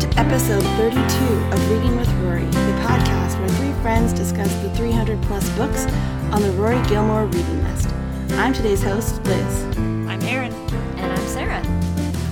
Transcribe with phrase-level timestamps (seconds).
[0.00, 0.94] To episode 32
[1.52, 5.84] of Reading with Rory, the podcast where three friends discuss the 300 plus books
[6.32, 7.90] on the Rory Gilmore reading list.
[8.30, 9.62] I'm today's host, Liz.
[9.76, 10.54] I'm Erin.
[10.96, 11.62] And I'm Sarah.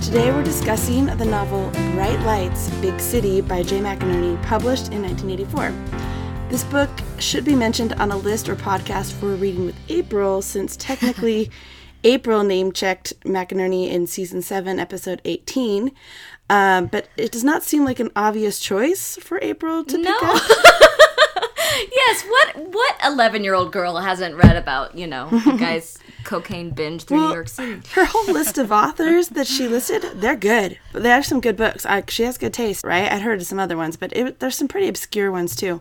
[0.00, 5.70] Today we're discussing the novel Bright Lights, Big City by Jay McInerney, published in 1984.
[6.48, 10.74] This book should be mentioned on a list or podcast for Reading with April, since
[10.78, 11.50] technically
[12.04, 15.90] April name checked McInerney in season 7, episode 18.
[16.50, 20.18] Um, but it does not seem like an obvious choice for April to No.
[20.18, 20.42] pick up.
[21.92, 27.04] Yes, what what eleven year old girl hasn't read about, you know, guy's cocaine binge
[27.04, 27.80] through New York City?
[27.92, 30.78] Her whole list of authors that she listed, they're good.
[30.92, 31.86] But they have some good books.
[31.86, 33.12] I, she has good taste, right?
[33.12, 35.80] I'd heard of some other ones, but it, there's some pretty obscure ones too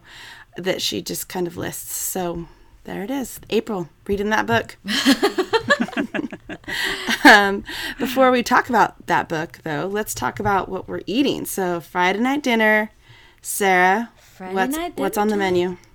[0.57, 1.95] that she just kind of lists.
[1.95, 2.47] So
[2.87, 3.39] there it is.
[3.49, 4.77] April, reading that book.
[7.25, 7.65] um,
[7.99, 11.45] before we talk about that book, though, let's talk about what we're eating.
[11.45, 12.91] So Friday night dinner,
[13.41, 14.09] Sarah.
[14.17, 15.77] Friday what's, night what's on the menu?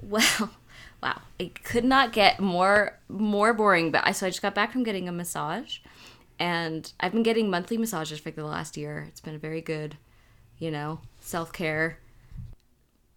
[0.00, 0.52] Well,
[1.02, 3.90] wow, it could not get more more boring.
[3.90, 5.78] But I so I just got back from getting a massage,
[6.38, 9.06] and I've been getting monthly massages for the last year.
[9.08, 9.96] It's been a very good,
[10.56, 11.98] you know, self care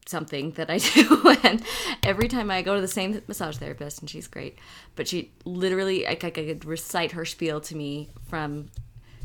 [0.05, 1.35] something that I do.
[1.43, 1.63] and
[2.03, 4.57] every time I go to the same massage therapist, and she's great,
[4.95, 8.69] but she literally, I, I could recite her spiel to me from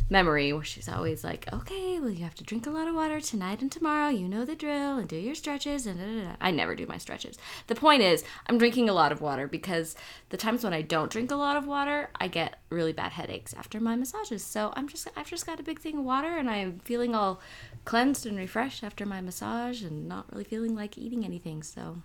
[0.09, 3.21] memory, where she's always like, okay, well, you have to drink a lot of water
[3.21, 4.09] tonight and tomorrow.
[4.09, 5.87] You know the drill, and do your stretches.
[5.87, 6.37] And da, da, da.
[6.41, 7.39] I never do my stretches.
[7.67, 9.97] The point is, I'm drinking a lot of water because
[10.29, 13.55] the times when I don't drink a lot of water, I get really bad headaches
[13.55, 14.45] after my massages.
[14.45, 17.41] So I'm just, I've just got a big thing of water, and I'm feeling all
[17.87, 21.63] cleansed and refreshed after my massage, and not really feeling like eating anything.
[21.63, 22.03] So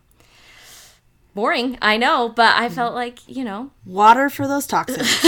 [1.36, 5.24] boring, I know, but I felt like you know, Water for those toxins.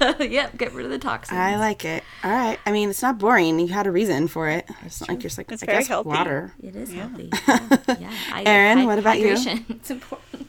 [0.20, 1.38] yep, get rid of the toxins.
[1.38, 2.04] I like it.
[2.22, 2.58] All right.
[2.64, 3.58] I mean, it's not boring.
[3.58, 4.68] You had a reason for it.
[4.84, 6.08] It's not like you're just like, It's I very guess healthy.
[6.10, 6.52] water.
[6.62, 7.30] It is healthy.
[7.48, 7.68] Yeah.
[8.00, 8.12] yeah.
[8.32, 9.28] I, Erin, what about you?
[9.34, 9.64] hydration.
[9.70, 10.46] It's important.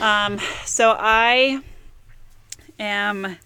[0.00, 1.62] Um, so I
[2.78, 3.36] am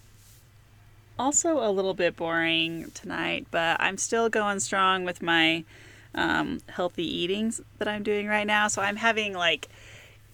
[1.19, 5.63] also a little bit boring tonight, but I'm still going strong with my
[6.15, 8.67] um, healthy eatings that I'm doing right now.
[8.67, 9.67] So I'm having like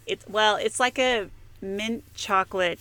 [0.06, 1.30] it's well, it's like a
[1.62, 2.80] mint chocolate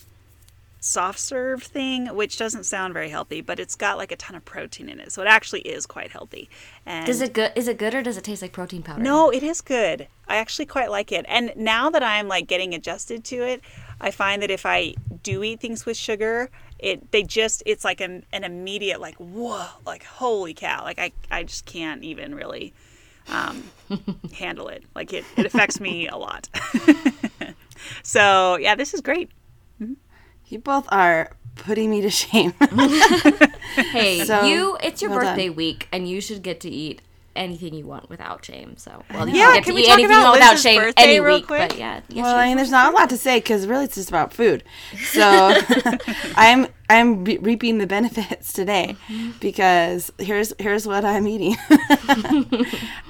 [0.81, 4.45] soft serve thing, which doesn't sound very healthy, but it's got like a ton of
[4.45, 6.51] protein in it, so it actually is quite healthy.
[6.85, 7.53] And Does it good?
[7.55, 9.01] Is it good or does it taste like protein powder?
[9.01, 10.09] No, it is good.
[10.29, 11.25] I actually quite like it.
[11.29, 13.63] And now that I'm like getting adjusted to it,
[14.01, 16.51] I find that if I do eat things with sugar,
[16.83, 20.83] it they just it's like an, an immediate like whoa, like holy cow.
[20.83, 22.75] Like I I just can't even really
[23.29, 23.63] um,
[24.35, 24.85] handle it.
[24.95, 26.49] Like it, it affects me a lot.
[28.03, 29.31] so yeah, this is great.
[30.49, 32.53] You both are putting me to shame.
[33.75, 34.77] Hey, So, you.
[34.83, 35.29] It's your well done.
[35.35, 37.01] birthday week, and you should get to eat
[37.37, 38.77] anything you want without shame.
[38.77, 40.51] So, well, you Yeah, get can to we eat talk anything you about want without
[40.53, 41.47] Liz's shame birthday any real week.
[41.47, 41.69] quick?
[41.71, 43.95] But yeah, yes, well, I mean, there's not a lot to say because really it's
[43.97, 44.65] just about food.
[44.99, 45.55] So
[46.37, 48.97] I'm I'm be- reaping the benefits today
[49.41, 51.57] because here's here's what I'm eating.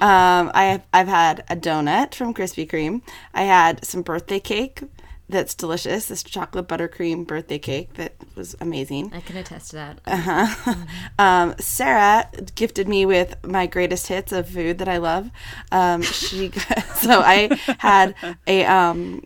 [0.01, 3.01] um, I have, I've had a donut from Krispy Kreme.
[3.33, 4.81] I had some birthday cake
[5.29, 6.07] that's delicious.
[6.07, 9.11] This chocolate buttercream birthday cake that was amazing.
[9.13, 9.99] I can attest to that.
[10.05, 10.75] Uh-huh.
[11.19, 15.29] Um, Sarah gifted me with my greatest hits of food that I love.
[15.71, 16.51] Um, she
[16.95, 18.15] so I had
[18.47, 19.23] a um,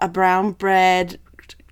[0.00, 1.18] a brown bread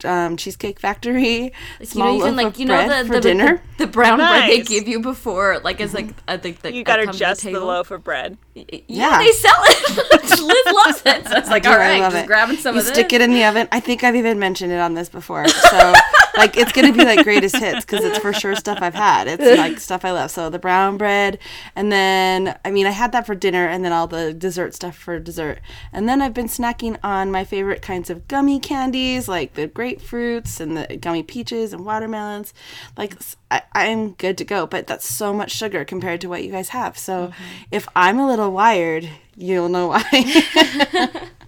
[0.05, 3.15] um, cheesecake factory small you know, you can loaf like of you know the for
[3.15, 3.63] the, dinner.
[3.79, 4.69] the, the brown bread they Nice.
[4.69, 7.43] give you before, like as like I think the You got to comes to adjust
[7.43, 7.67] the table.
[7.67, 8.37] loaf of bread.
[8.55, 9.19] Yeah, Yeah.
[9.19, 10.41] they sell it.
[10.41, 11.27] Liz loves it.
[11.29, 12.27] So it's like, do, all I right, love just it.
[12.27, 12.95] grabbing some you of this.
[12.95, 13.69] stick it in the oven.
[13.73, 15.47] I think I've even mentioned it on this before.
[15.49, 15.93] So
[16.37, 19.27] like it's gonna be like greatest hits because it's for sure stuff I've had.
[19.29, 20.31] It's like stuff I love.
[20.31, 21.39] So the brown bread,
[21.77, 24.97] and then I mean I had that for dinner, and then all the dessert stuff
[24.97, 25.59] for dessert,
[25.93, 30.61] and then I've been snacking on my favorite kinds of gummy candies like the grapefruits
[30.61, 32.53] and the gummy peaches and watermelons.
[32.97, 36.45] Like s- I, I'm good to go, but that's so much sugar compared to what
[36.45, 36.97] you guys have.
[36.99, 37.43] So Mm-hmm.
[37.73, 40.05] if I'm a little wired, you'll know why.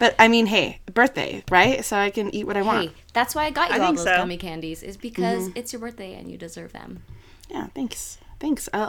[0.00, 1.84] But I mean, hey, birthday, right?
[1.84, 2.88] So I can eat what I want.
[2.88, 4.16] Hey, that's why I got you I all those so.
[4.16, 4.82] gummy candies.
[4.82, 5.58] Is because Mm-hmm.
[5.58, 7.02] it's your birthday and you deserve them.
[7.48, 8.18] Yeah, thanks.
[8.40, 8.68] Thanks.
[8.72, 8.88] I,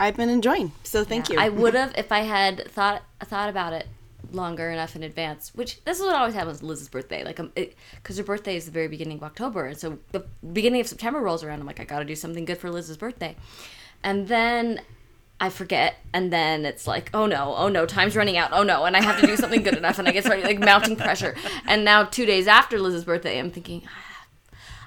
[0.00, 0.72] I I've been enjoying.
[0.82, 1.38] So thank you.
[1.38, 3.86] I would have if I had thought thought about it
[4.32, 5.52] longer enough in advance.
[5.54, 7.24] Which this is what always happens with Liz's birthday.
[7.24, 7.40] Like,
[7.94, 11.20] because her birthday is the very beginning of October, and so the beginning of September
[11.20, 11.60] rolls around.
[11.60, 13.36] I'm like, I got to do something good for Liz's birthday,
[14.02, 14.80] and then
[15.38, 18.84] I forget, and then it's like, oh no, oh no, time's running out, oh no,
[18.84, 21.34] and I have to do something good enough, and I get started like mounting pressure.
[21.66, 24.15] And now two days after Liz's birthday, I'm thinking, "Ah,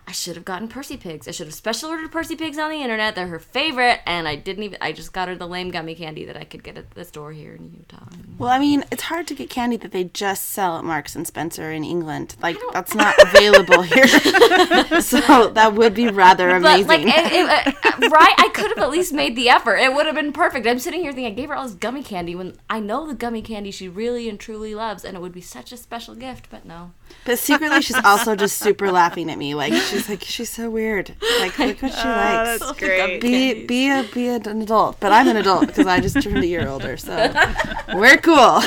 [0.10, 1.28] I should have gotten Percy Pigs.
[1.28, 3.14] I should have special ordered Percy Pigs on the internet.
[3.14, 4.80] They're her favorite, and I didn't even.
[4.82, 7.32] I just got her the lame gummy candy that I could get at the store
[7.32, 8.08] here in Utah.
[8.40, 11.28] Well, I mean, it's hard to get candy that they just sell at Marks and
[11.28, 12.38] Spencer in England.
[12.42, 14.08] Like that's not available here.
[15.00, 16.88] so that would be rather amazing.
[16.88, 18.34] But like, it, it, uh, right?
[18.40, 19.76] I could have at least made the effort.
[19.76, 20.66] It would have been perfect.
[20.66, 23.14] I'm sitting here thinking I gave her all this gummy candy when I know the
[23.14, 26.48] gummy candy she really and truly loves, and it would be such a special gift.
[26.50, 26.94] But no.
[27.26, 29.54] But secretly, she's also just super laughing at me.
[29.56, 31.14] Like she's like she's so weird.
[31.40, 32.60] Like look what she Oh, likes.
[32.60, 33.22] that's great.
[33.22, 36.48] Be be a be an adult, but I'm an adult because I just turned a
[36.48, 37.34] year older, so
[37.94, 38.36] we're cool.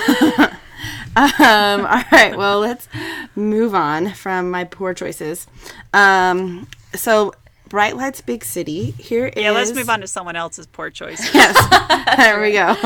[1.16, 2.88] um, all right, well let's
[3.34, 5.46] move on from my poor choices.
[5.92, 7.32] Um, so
[7.68, 8.90] Bright Lights Big City.
[8.92, 11.20] Here is Yeah, let's move on to someone else's poor choice.
[11.34, 12.76] Yes, there we go.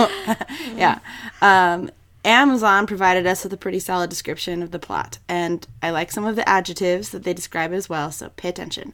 [0.76, 0.98] yeah.
[1.42, 1.90] Um,
[2.26, 6.24] Amazon provided us with a pretty solid description of the plot, and I like some
[6.24, 8.92] of the adjectives that they describe as well, so pay attention.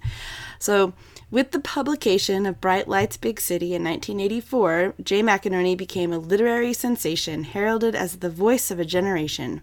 [0.59, 0.93] So,
[1.31, 6.75] with the publication of Bright Lights Big City in 1984, Jay McInerney became a literary
[6.75, 9.63] sensation, heralded as the voice of a generation.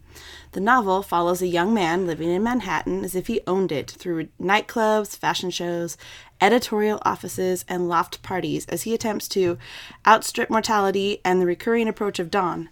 [0.54, 4.30] The novel follows a young man living in Manhattan as if he owned it through
[4.42, 5.95] nightclubs, fashion shows,
[6.42, 9.60] editorial offices, and loft parties as he attempts to
[10.07, 12.69] outstrip mortality and the recurring approach of dawn.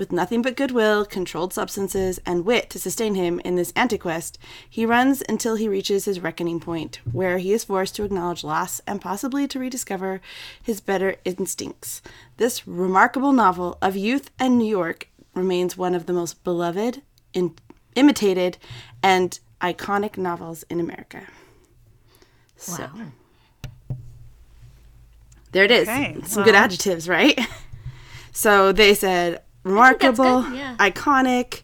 [0.00, 4.86] With nothing but goodwill, controlled substances, and wit to sustain him in this antiquest, he
[4.86, 9.02] runs until he reaches his reckoning point, where he is forced to acknowledge loss and
[9.02, 10.22] possibly to rediscover
[10.62, 12.00] his better instincts.
[12.38, 17.02] This remarkable novel of youth and New York remains one of the most beloved,
[17.34, 17.54] in,
[17.94, 18.56] imitated,
[19.02, 21.26] and iconic novels in America.
[22.56, 23.06] So, Wow.
[25.52, 25.86] there it is.
[25.86, 27.38] Okay, Some good adjectives, right?
[28.32, 30.76] So they said remarkable, good, yeah.
[30.78, 31.62] iconic.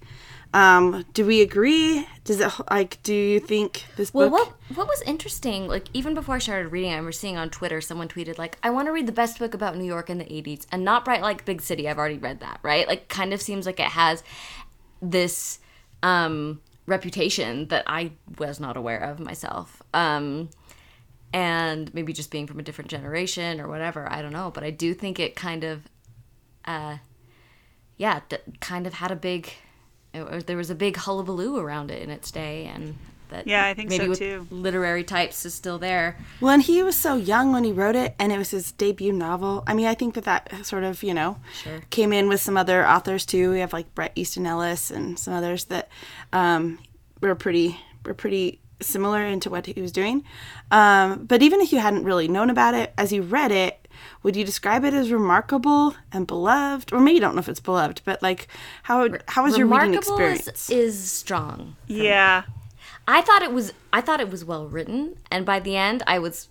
[0.54, 2.06] Um, do we agree?
[2.24, 3.02] Does it like?
[3.02, 4.56] Do you think this Well, book?
[4.70, 7.80] what what was interesting, like even before I started reading, I remember seeing on Twitter
[7.80, 10.24] someone tweeted like, "I want to read the best book about New York in the
[10.24, 11.88] '80s," and not Bright Lights Big City.
[11.88, 12.88] I've already read that, right?
[12.88, 14.22] Like, kind of seems like it has
[15.02, 15.58] this
[16.02, 19.82] um, reputation that I was not aware of myself.
[19.92, 20.48] Um,
[21.32, 24.50] and maybe just being from a different generation or whatever, I don't know.
[24.50, 25.82] But I do think it kind of,
[26.64, 26.96] uh,
[27.96, 29.50] yeah, d- kind of had a big,
[30.14, 32.96] or there was a big hullabaloo around it in its day, and
[33.28, 34.46] that Yeah, I think maybe so, too.
[34.50, 36.16] Literary types is still there.
[36.40, 39.12] Well, and he was so young when he wrote it, and it was his debut
[39.12, 39.64] novel.
[39.66, 41.80] I mean, I think that that sort of, you know, Sure.
[41.90, 43.50] came in with some other authors too.
[43.50, 45.88] We have like Bret Easton Ellis and some others that
[46.32, 46.78] um,
[47.20, 50.22] were pretty were pretty similar into what he was doing.
[50.70, 53.85] Um, but even if you hadn't really known about it, as you read it,
[54.22, 57.60] would you describe it as remarkable and beloved, or maybe you don't know if it's
[57.60, 58.48] beloved, but like
[58.84, 60.48] how how was your reading experience?
[60.48, 61.76] is, is strong.
[61.86, 62.44] Yeah.
[63.08, 66.18] I thought it was I thought it was well written, and by the end, I
[66.18, 66.48] was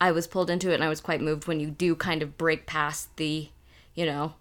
[0.00, 2.36] I was pulled into it, and I was quite moved when you do kind of
[2.36, 3.48] break past the,
[3.94, 4.34] you know,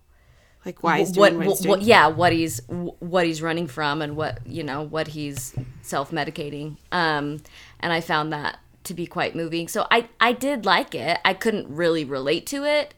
[0.65, 4.01] like why he's what, doing what, he's what, yeah what he's what he's running from
[4.01, 7.41] and what you know what he's self-medicating um
[7.79, 11.33] and i found that to be quite moving so i i did like it i
[11.33, 12.93] couldn't really relate to it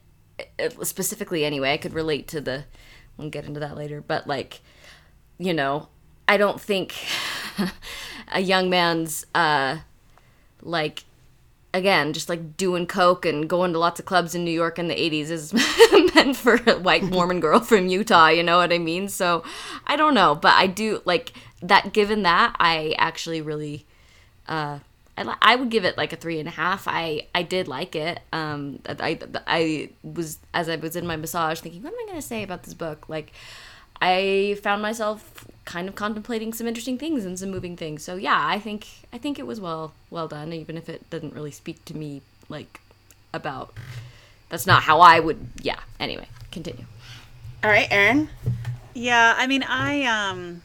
[0.59, 2.65] uh, specifically anyway i could relate to the
[3.17, 4.61] we'll get into that later but like
[5.37, 5.87] you know
[6.27, 6.93] i don't think
[8.31, 9.77] a young man's uh
[10.61, 11.03] like
[11.73, 14.87] again, just like doing coke and going to lots of clubs in New York in
[14.87, 15.53] the 80s is
[16.15, 19.09] meant for a white Mormon girl from Utah, you know what I mean?
[19.09, 19.43] So
[19.87, 21.93] I don't know, but I do like that.
[21.93, 23.85] Given that, I actually really,
[24.47, 24.79] uh,
[25.17, 26.87] I, li- I would give it like a three and a half.
[26.87, 28.19] I, I did like it.
[28.31, 32.21] Um, I, I was, as I was in my massage thinking, what am I going
[32.21, 33.07] to say about this book?
[33.07, 33.31] Like,
[34.01, 38.03] I found myself kind of contemplating some interesting things and some moving things.
[38.03, 41.33] So yeah, I think I think it was well well done, even if it doesn't
[41.33, 42.81] really speak to me like
[43.33, 43.73] about.
[44.49, 45.47] That's not how I would.
[45.61, 45.79] Yeah.
[45.99, 46.85] Anyway, continue.
[47.63, 48.29] All right, Erin.
[48.93, 50.61] Yeah, I mean, I um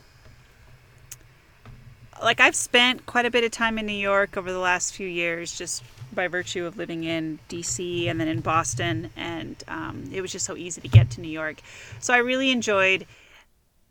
[2.22, 5.06] like I've spent quite a bit of time in New York over the last few
[5.06, 5.82] years, just
[6.12, 8.08] by virtue of living in D.C.
[8.08, 11.30] and then in Boston, and um, it was just so easy to get to New
[11.30, 11.60] York.
[12.00, 13.06] So I really enjoyed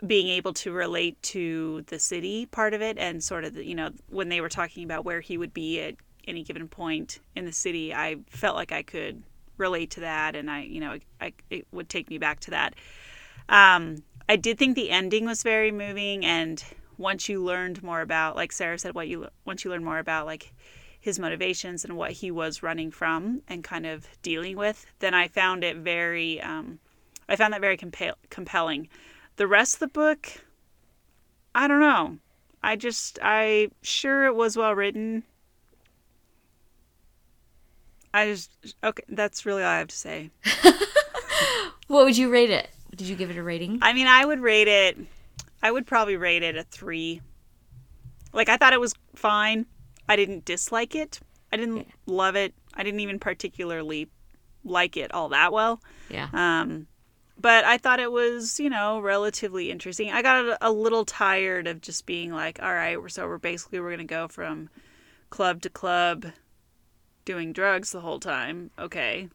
[0.05, 3.75] being able to relate to the city part of it, and sort of the, you
[3.75, 5.95] know when they were talking about where he would be at
[6.27, 9.23] any given point in the city, I felt like I could
[9.57, 12.75] relate to that, and I you know I, it would take me back to that.
[13.49, 16.63] Um, I did think the ending was very moving, and
[16.97, 20.25] once you learned more about, like Sarah said, what you once you learn more about
[20.25, 20.53] like
[20.99, 25.27] his motivations and what he was running from and kind of dealing with, then I
[25.27, 26.79] found it very, um,
[27.29, 28.89] I found that very compel- compelling.
[29.35, 30.43] The rest of the book,
[31.53, 32.17] I don't know.
[32.63, 35.23] I just, I sure it was well written,
[38.13, 38.51] I just
[38.83, 39.03] okay.
[39.07, 40.31] That's really all I have to say.
[41.87, 42.69] What would you rate it?
[42.95, 43.79] Did you give it a rating?
[43.81, 44.97] I mean, I would rate it.
[45.61, 47.21] I would probably rate it a three.
[48.33, 49.65] Like I thought it was fine.
[50.07, 51.19] I didn't dislike it.
[51.51, 52.53] I didn't love it.
[52.73, 54.09] I didn't even particularly
[54.63, 55.81] like it all that well.
[56.09, 56.29] Yeah.
[56.33, 56.87] Um,
[57.39, 60.11] but I thought it was, you know, relatively interesting.
[60.11, 63.37] I got a, a little tired of just being like, all right, we're so we're
[63.37, 64.69] basically we're gonna go from
[65.29, 66.27] club to club,
[67.25, 68.71] doing drugs the whole time.
[68.79, 69.29] Okay,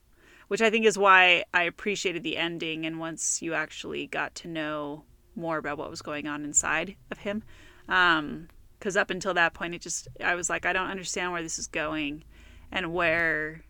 [0.48, 4.48] which I think is why I appreciated the ending and once you actually got to
[4.48, 7.42] know more about what was going on inside of him.
[7.88, 8.48] Um,
[8.78, 11.56] because up until that point, it just I was like, I don't understand where this
[11.56, 12.24] is going,
[12.72, 13.62] and where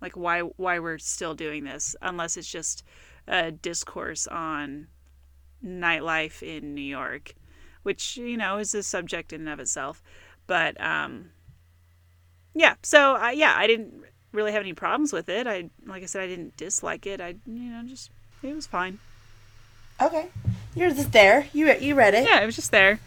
[0.00, 2.84] like why why we're still doing this unless it's just
[3.28, 4.86] a discourse on
[5.64, 7.34] nightlife in New York,
[7.82, 10.02] which you know is a subject in and of itself.
[10.46, 11.30] But um,
[12.54, 13.92] yeah, so uh, yeah, I didn't
[14.32, 15.46] really have any problems with it.
[15.46, 17.20] I like I said, I didn't dislike it.
[17.20, 18.10] I you know just
[18.42, 18.98] it was fine.
[20.00, 20.28] Okay.
[20.74, 21.46] You're just there.
[21.52, 22.28] You you read it.
[22.28, 23.00] Yeah, it was just there.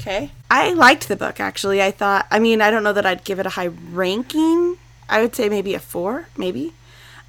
[0.00, 0.30] Okay.
[0.50, 1.82] I liked the book actually.
[1.82, 4.78] I thought I mean, I don't know that I'd give it a high ranking.
[5.08, 6.72] I would say maybe a 4, maybe.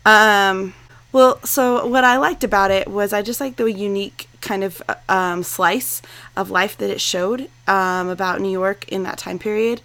[0.05, 0.73] Um
[1.11, 4.81] well, so what I liked about it was I just like the unique kind of
[4.89, 6.01] uh, um, slice
[6.35, 9.81] of life that it showed um, about New York in that time period.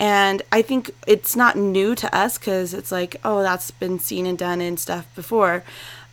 [0.00, 4.26] And I think it's not new to us because it's like, oh, that's been seen
[4.26, 5.62] and done and stuff before.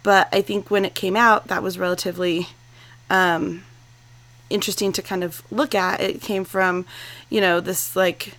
[0.03, 2.47] But I think when it came out, that was relatively
[3.09, 3.63] um,
[4.49, 5.99] interesting to kind of look at.
[5.99, 6.85] It came from,
[7.29, 8.33] you know, this like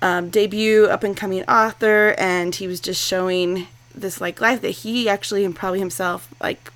[0.00, 4.70] um, debut up and coming author, and he was just showing this like life that
[4.70, 6.72] he actually and probably himself like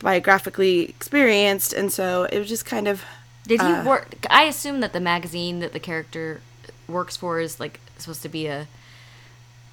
[0.00, 3.04] biographically experienced, and so it was just kind of
[3.46, 4.26] Did he uh, work?
[4.28, 6.40] I assume that the magazine that the character
[6.88, 8.66] works for is like supposed to be a,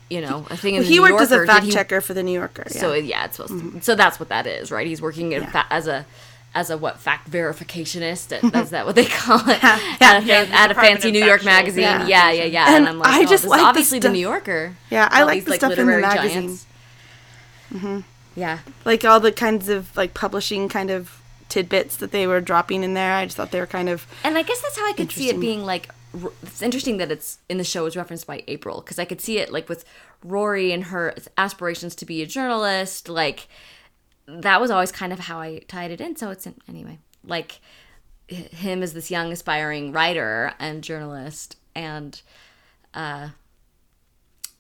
[0.10, 2.02] you know, a thing in Well, the he New worked as a fact he- checker
[2.02, 2.64] for the New Yorker.
[2.72, 2.82] Yeah.
[2.82, 3.66] So yeah, it's supposed to.
[3.66, 3.80] Mm-hmm.
[3.80, 4.86] So that's what that is, right?
[4.88, 5.52] He's working in Yeah.
[5.52, 6.06] fa- as a
[6.56, 8.32] as a what fact verificationist?
[8.64, 9.58] Is that what they call it?
[9.64, 9.80] Yeah.
[10.00, 11.82] At, a, Yeah, at a fancy New York Factual magazine.
[11.82, 12.06] Yeah.
[12.08, 12.66] Yeah, yeah, yeah.
[12.68, 14.76] And, And I'm like, I oh, just like the obviously the stuff- New Yorker.
[14.92, 16.42] Yeah, I like these, the stuff in the literary magazine.
[16.42, 16.66] giants.
[17.74, 18.00] Mm-hmm.
[18.36, 18.60] Yeah.
[18.86, 21.20] like all the kinds of like publishing kind of
[21.50, 23.14] tidbits that they were dropping in there.
[23.16, 25.30] I just thought they were kind of And I guess that's how I could see
[25.30, 25.90] it being like.
[26.44, 29.40] It's interesting that it's in the show is referenced by April because I could see
[29.40, 29.84] it like with
[30.24, 33.10] Rory and her aspirations to be a journalist.
[33.10, 33.48] Like
[34.28, 36.16] that was always kind of how I tied it in.
[36.16, 37.60] So it's in, anyway like
[38.28, 42.22] him as this young aspiring writer and journalist and
[42.94, 43.30] uh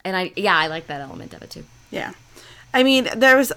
[0.05, 1.65] and I yeah I like that element of it too.
[1.91, 2.13] yeah.
[2.75, 3.53] I mean, there was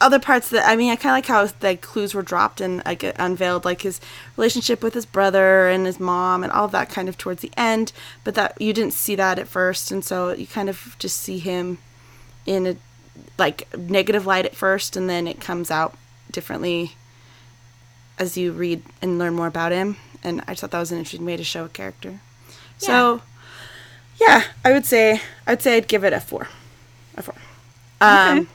[0.00, 2.82] other parts that I mean, I kind of like how the clues were dropped and
[2.84, 4.00] like unveiled, like his
[4.36, 7.52] relationship with his brother and his mom and all of that kind of towards the
[7.56, 7.92] end.
[8.24, 11.38] But that you didn't see that at first, and so you kind of just see
[11.38, 11.78] him
[12.46, 12.76] in a
[13.38, 15.94] like negative light at first, and then it comes out
[16.30, 16.92] differently
[18.18, 19.96] as you read and learn more about him.
[20.22, 22.20] And I just thought that was an interesting way to show a character.
[22.76, 23.22] So,
[24.20, 26.48] yeah, I would say I'd say I'd give it a four,
[27.16, 27.34] a four.
[28.00, 28.48] Um,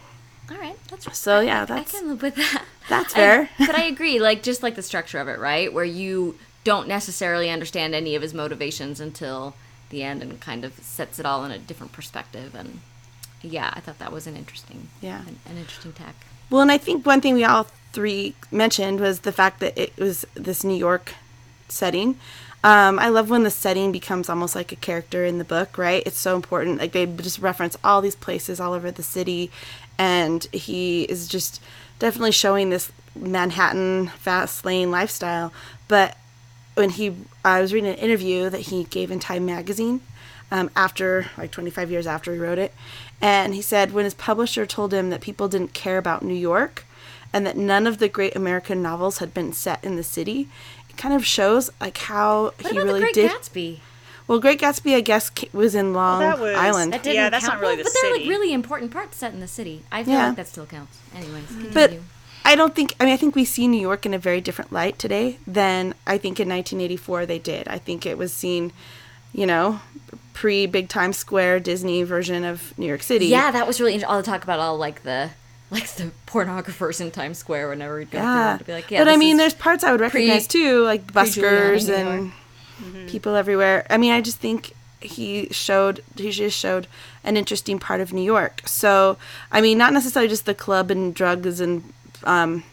[0.52, 2.64] All right, that's So yeah, I that's can live with that.
[2.90, 3.50] that's I- fair.
[3.60, 5.72] but I agree, like just like the structure of it, right?
[5.74, 9.56] Where you don't necessarily understand any of his motivations until
[9.90, 12.80] the end and kind of sets it all in a different perspective and
[13.42, 15.22] yeah, I thought that was an interesting Yeah.
[15.22, 16.16] an, an interesting tack.
[16.50, 19.96] Well, and I think one thing we all three mentioned was the fact that it
[19.98, 21.14] was this New York
[21.70, 22.18] setting.
[22.64, 26.02] Um, I love when the setting becomes almost like a character in the book, right?
[26.08, 26.80] It's so important.
[26.80, 29.52] Like they just reference all these places all over the city,
[29.98, 31.62] and he is just
[32.00, 35.54] definitely showing this Manhattan fast lane lifestyle.
[35.88, 36.18] But
[36.76, 40.02] when he, I was reading an interview that he gave in Time magazine
[40.52, 42.74] um, after, like 25 years after he wrote it.
[43.22, 46.86] And he said when his publisher told him that people didn't care about New York
[47.32, 50.50] and that none of the great American novels had been set in the city,
[50.90, 53.32] it kind of shows like how What he really did.
[53.32, 53.80] Gatsby?
[54.28, 56.94] Well, Great Gatsby, I guess, was in Long that was- Island.
[56.94, 57.56] That didn't Yeah, that's count.
[57.58, 59.84] not really Well, the but there are like really important parts set in the city.
[59.92, 60.28] I feel Yeah.
[60.30, 60.98] like that still counts.
[61.16, 61.62] Anyways, mm-hmm.
[61.72, 62.00] continue.
[62.44, 62.96] But I don't think.
[63.00, 65.94] I mean, I think we see New York in a very different light today than
[66.08, 67.68] I think in 1984 they did.
[67.68, 68.72] I think it was seen,
[69.34, 69.80] you know,
[70.34, 73.28] pre Big Times Square Disney version of New York City.
[73.28, 74.12] yeah, that was really interesting.
[74.12, 75.32] All the talk about all like the
[75.72, 78.52] like the pornographers in Times Square whenever we'd go Yeah.
[78.54, 79.04] through to be like, yeah.
[79.04, 82.32] but I mean, is- there's parts I would recognize too, like buskers New and
[82.82, 83.08] York.
[83.08, 83.86] people everywhere.
[83.90, 86.88] I mean, I just think he showed he just showed
[87.24, 88.62] an interesting part of New York.
[88.66, 89.18] So,
[89.52, 92.64] I mean, not necessarily just the club and drugs and um,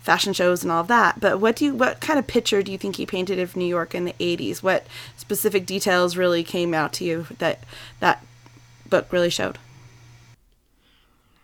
[0.00, 2.72] fashion shows and all of that, but what do you what kind of picture do
[2.72, 4.62] you think he painted of New York in the 80s?
[4.62, 7.64] What specific details really came out to you that
[8.00, 8.24] that
[8.88, 9.58] book really showed?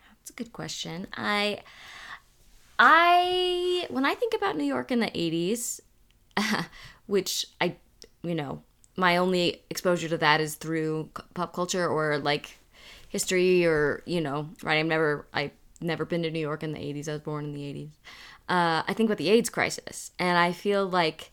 [0.09, 1.07] That's a good question.
[1.15, 1.59] I
[2.79, 5.79] I when I think about New York in the 80s,
[7.05, 7.75] which I
[8.25, 8.61] you know,
[8.97, 12.57] my only exposure to that is through pop culture or like
[13.09, 15.51] history or, you know, right I've never I've
[15.81, 17.07] never been to New York in the 80s.
[17.07, 17.89] I was born in the 80s.
[18.47, 21.31] Uh, I think about the AIDS crisis and I feel like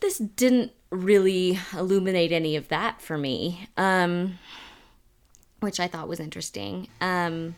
[0.00, 3.68] this didn't really illuminate any of that for me.
[3.76, 4.38] Um
[5.60, 6.88] which I thought was interesting.
[7.00, 7.54] Um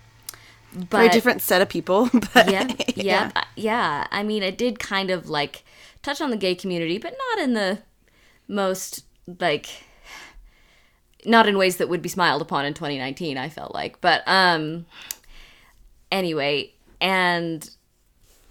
[0.74, 4.06] but Very different set of people, but yeah, yeah, uh, yeah.
[4.10, 5.64] I mean, it did kind of like
[6.02, 7.78] touch on the gay community, but not in the
[8.48, 9.04] most
[9.40, 9.68] like
[11.26, 14.84] not in ways that would be smiled upon in 2019 i felt like but um
[16.12, 17.70] anyway and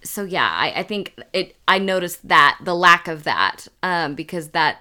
[0.03, 4.49] so yeah i, I think it i noticed that the lack of that um because
[4.49, 4.79] that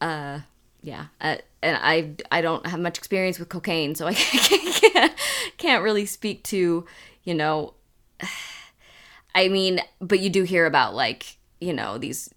[0.00, 0.40] uh
[0.82, 5.12] yeah uh, and i i don't have much experience with cocaine so i can't,
[5.56, 6.84] can't really speak to
[7.24, 7.74] you know
[9.34, 12.30] i mean but you do hear about like you know these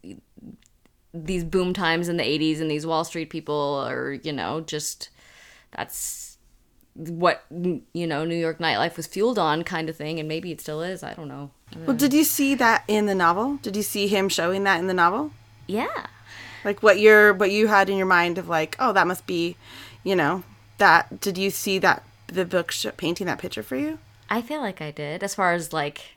[1.13, 5.10] these boom times in the 80s and these wall street people are, you know just
[5.75, 6.38] that's
[6.96, 10.60] what you know new york nightlife was fueled on kind of thing and maybe it
[10.60, 11.50] still is i don't know
[11.86, 13.58] Well, did you see that in the novel?
[13.62, 15.32] Did you see him showing that in the novel?
[15.68, 16.08] yeah
[16.65, 19.56] Like what your what you had in your mind of like, oh, that must be,
[20.03, 20.44] you know,
[20.77, 21.20] that.
[21.22, 23.98] Did you see that the book sh- painting that picture for you?
[24.30, 26.15] i feel like i did as far as like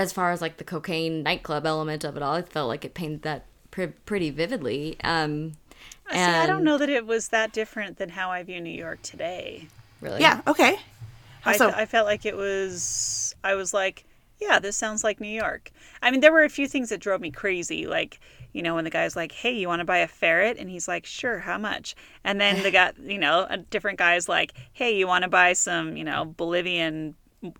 [0.00, 2.94] as far as like the cocaine nightclub element of it all i felt like it
[2.94, 5.52] painted that pre- pretty vividly um
[6.10, 9.00] See, I don't know that it was that different than how I view New York
[9.02, 9.68] today.
[10.00, 10.40] really Yeah.
[10.46, 10.76] Okay.
[11.42, 11.68] How I, so?
[11.70, 13.34] I felt like it was.
[13.42, 14.04] I was like,
[14.40, 15.70] yeah, this sounds like New York.
[16.02, 18.20] I mean, there were a few things that drove me crazy, like
[18.52, 20.88] you know when the guy's like, "Hey, you want to buy a ferret?" and he's
[20.88, 24.96] like, "Sure, how much?" And then the guy, you know, a different guy's like, "Hey,
[24.98, 27.14] you want to buy some, you know, Bolivian m-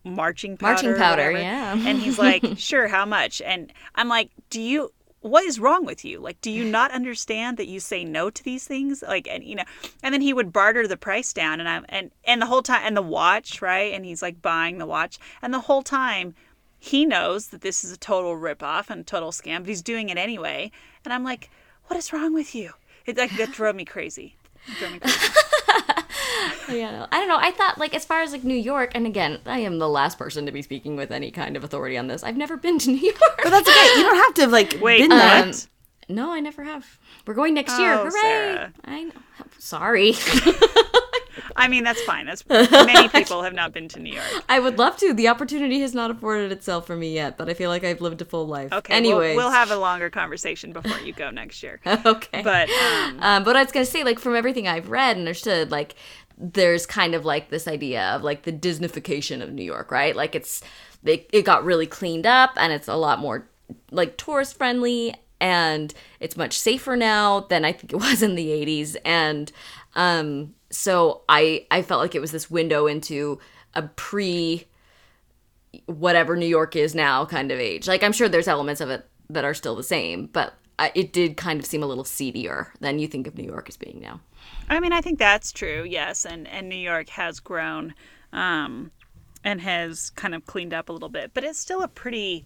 [0.04, 1.72] marching powder?" Marching powder, whatever?" yeah.
[1.72, 6.02] And he's like, "Sure, how much?" And I'm like, "Do you?" What is wrong with
[6.02, 6.18] you?
[6.18, 9.04] Like, do you not understand that you say no to these things?
[9.06, 9.64] Like, and you know,
[10.02, 12.80] and then he would barter the price down, and I'm and and the whole time,
[12.84, 13.92] and the watch, right?
[13.92, 16.34] And he's like buying the watch, and the whole time,
[16.78, 20.16] he knows that this is a total ripoff and total scam, but he's doing it
[20.16, 20.72] anyway.
[21.04, 21.50] And I'm like,
[21.86, 22.72] what is wrong with you?
[23.04, 24.36] It like that drove me crazy.
[24.66, 25.18] It drove me crazy.
[26.70, 27.38] yeah, I don't know.
[27.38, 30.18] I thought like as far as like New York, and again, I am the last
[30.18, 32.22] person to be speaking with any kind of authority on this.
[32.22, 33.40] I've never been to New York.
[33.42, 33.86] but that's okay.
[33.96, 35.46] You don't have to like Wait, been there.
[35.46, 35.66] what?
[36.08, 36.98] no, I never have.
[37.26, 37.94] We're going next year.
[37.94, 38.10] Oh, Hooray!
[38.20, 38.72] Sarah.
[38.84, 39.12] I know.
[39.58, 40.14] Sorry.
[41.56, 42.26] I mean, that's fine.
[42.26, 44.26] That's many people have not been to New York.
[44.48, 45.14] I would love to.
[45.14, 48.20] The opportunity has not afforded itself for me yet, but I feel like I've lived
[48.20, 48.72] a full life.
[48.72, 51.80] Okay, Anyways, we'll, we'll have a longer conversation before you go next year.
[51.86, 52.42] okay.
[52.42, 55.70] But um, Um, but I was gonna say, like, from everything I've read and understood,
[55.70, 55.94] like,
[56.40, 60.16] there's kind of like this idea of like the Disneyfication of New York, right?
[60.16, 60.62] Like, it's
[61.02, 63.48] they, it got really cleaned up and it's a lot more
[63.90, 68.48] like tourist friendly and it's much safer now than I think it was in the
[68.48, 68.96] 80s.
[69.04, 69.50] And
[69.94, 73.38] um, so I I felt like it was this window into
[73.74, 74.66] a pre
[75.86, 77.88] whatever New York is now kind of age.
[77.88, 80.54] Like I'm sure there's elements of it that are still the same, but
[80.94, 83.76] it did kind of seem a little seedier than you think of New York as
[83.76, 84.20] being now.
[84.68, 85.84] I mean, I think that's true.
[85.84, 87.94] Yes, and and New York has grown,
[88.32, 88.90] um,
[89.44, 92.44] and has kind of cleaned up a little bit, but it's still a pretty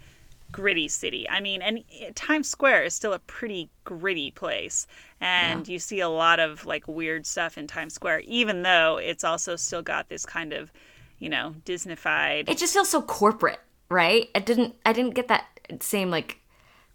[0.54, 1.28] gritty city.
[1.28, 1.82] I mean, and
[2.14, 4.86] Times Square is still a pretty gritty place,
[5.20, 9.24] and you see a lot of like weird stuff in Times Square, even though it's
[9.24, 10.70] also still got this kind of,
[11.18, 12.48] you know, Disneyfied.
[12.48, 14.30] It just feels so corporate, right?
[14.34, 14.76] It didn't.
[14.86, 15.46] I didn't get that
[15.80, 16.38] same like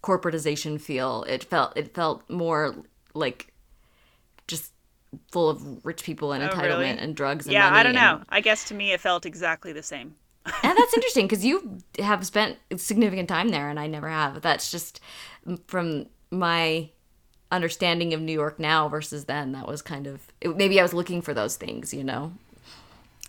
[0.02, 1.24] corporatization feel.
[1.28, 1.76] It felt.
[1.76, 2.76] It felt more
[3.12, 3.52] like
[4.46, 4.72] just
[5.32, 6.86] full of rich people and Oh, entitlement really?
[6.90, 7.46] and drugs.
[7.46, 8.24] And yeah, I don't and- know.
[8.28, 10.14] I guess to me it felt exactly the same.
[10.62, 14.70] and that's interesting because you have spent significant time there and i never have that's
[14.70, 14.98] just
[15.66, 16.88] from my
[17.52, 20.94] understanding of new york now versus then that was kind of it, maybe i was
[20.94, 22.32] looking for those things you know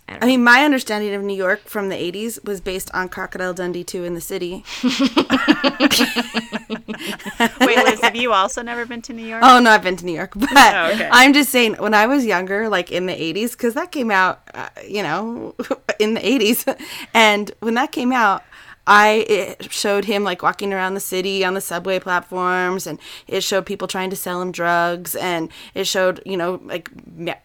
[0.08, 3.84] I mean, my understanding of New York from the 80s was based on Crocodile Dundee
[3.84, 4.64] 2 in the city.
[7.60, 9.42] Wait, Liz, have you also never been to New York?
[9.44, 10.32] Oh, no, I've been to New York.
[10.36, 11.08] But okay.
[11.10, 14.42] I'm just saying, when I was younger, like in the 80s, because that came out,
[14.54, 15.54] uh, you know,
[15.98, 16.78] in the 80s.
[17.14, 18.42] And when that came out,
[18.86, 23.44] I it showed him like walking around the city on the subway platforms, and it
[23.44, 26.90] showed people trying to sell him drugs, and it showed you know like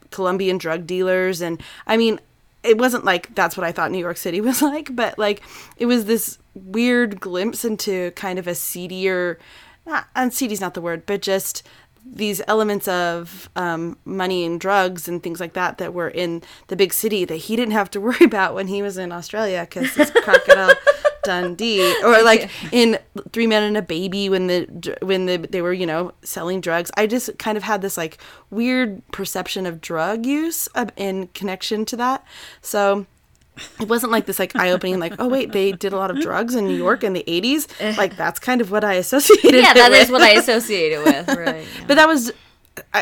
[0.10, 2.20] Colombian drug dealers, and I mean,
[2.64, 5.42] it wasn't like that's what I thought New York City was like, but like
[5.78, 9.40] it was this weird glimpse into kind of a seedier,
[9.86, 11.64] not and seedy's not the word, but just
[12.10, 16.76] these elements of um, money and drugs and things like that that were in the
[16.76, 19.98] big city that he didn't have to worry about when he was in Australia because
[19.98, 20.74] it's crocodile
[21.28, 22.98] Dundee or like in
[23.34, 26.90] Three Men and a Baby when the when the they were you know selling drugs.
[26.98, 28.18] I just kind of had this like
[28.50, 32.24] weird perception of drug use in connection to that.
[32.62, 33.06] So
[33.82, 36.20] it wasn't like this like eye opening like oh wait they did a lot of
[36.22, 37.96] drugs in New York in the 80s eh.
[37.98, 40.02] like that's kind of what I associated yeah, that with.
[40.04, 41.28] is what I associated with.
[41.28, 41.66] Right.
[41.66, 41.86] yeah.
[41.88, 42.32] but that was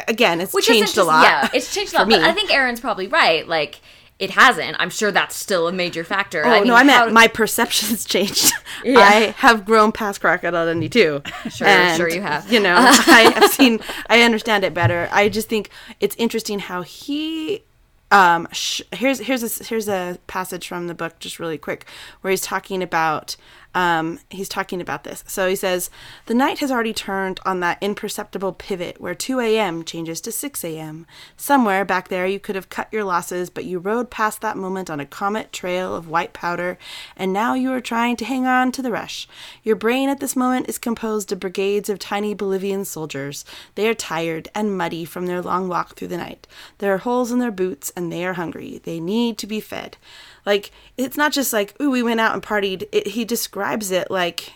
[0.08, 2.06] again it's Which changed a lot Yeah, it's changed a lot.
[2.06, 2.26] for But me.
[2.26, 3.46] I think Erin's probably right.
[3.46, 3.82] Like
[4.18, 4.78] it hasn't.
[4.80, 6.46] I'm sure that's still a major factor.
[6.46, 8.54] Oh I mean, no, I meant how- my perceptions changed.
[8.84, 9.00] Yeah.
[9.00, 11.22] I have grown past Crocodile Dundee too.
[11.50, 12.52] Sure, sure you have.
[12.52, 13.80] You know, I have seen.
[14.10, 15.10] I understand it better.
[15.12, 17.64] I just think it's interesting how he.
[18.12, 21.86] Um, sh- here's here's a here's a passage from the book, just really quick,
[22.22, 23.36] where he's talking about.
[23.76, 25.22] Um, he's talking about this.
[25.28, 25.90] So he says,
[26.28, 29.84] The night has already turned on that imperceptible pivot where 2 a.m.
[29.84, 31.06] changes to 6 a.m.
[31.36, 34.90] Somewhere back there you could have cut your losses, but you rode past that moment
[34.90, 36.78] on a comet trail of white powder,
[37.18, 39.28] and now you are trying to hang on to the rush.
[39.62, 43.44] Your brain at this moment is composed of brigades of tiny Bolivian soldiers.
[43.76, 46.48] They are tired and muddy from their long walk through the night.
[46.78, 48.80] There are holes in their boots, and they are hungry.
[48.84, 49.98] They need to be fed.
[50.46, 52.88] Like, it's not just like, ooh, we went out and partied.
[52.92, 54.52] It, he describes it like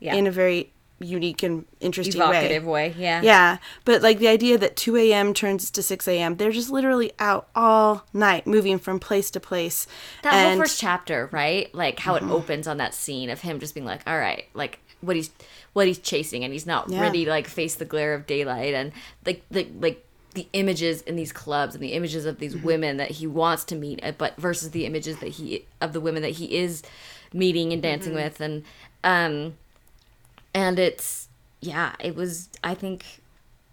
[0.00, 0.14] Yeah.
[0.14, 2.90] in a very unique and interesting evocative way.
[2.90, 2.94] way.
[2.96, 3.20] Yeah.
[3.22, 5.34] Yeah, but like the idea that 2 a.m.
[5.34, 9.86] turns to 6 a.m., they're just literally out all night, moving from place to place.
[10.22, 10.50] That and Mm-hmm.
[10.54, 11.74] whole first chapter, right?
[11.74, 14.78] Like how it opens on that scene of him just being like, "All right, like
[15.02, 15.30] what he's
[15.74, 17.00] what he's chasing, and he's not Yeah.
[17.02, 18.92] ready to like face the glare of daylight, and
[19.26, 22.40] like the like the images in these clubs and the images of Mm-hmm.
[22.40, 25.92] these women that he wants to meet, uh, but versus the images that he of
[25.92, 26.82] the women that he is
[27.32, 28.22] meeting and dancing Mm-hmm.
[28.24, 28.64] with, and
[29.02, 29.54] um,
[30.54, 31.28] and it's
[31.60, 33.04] yeah, it was I think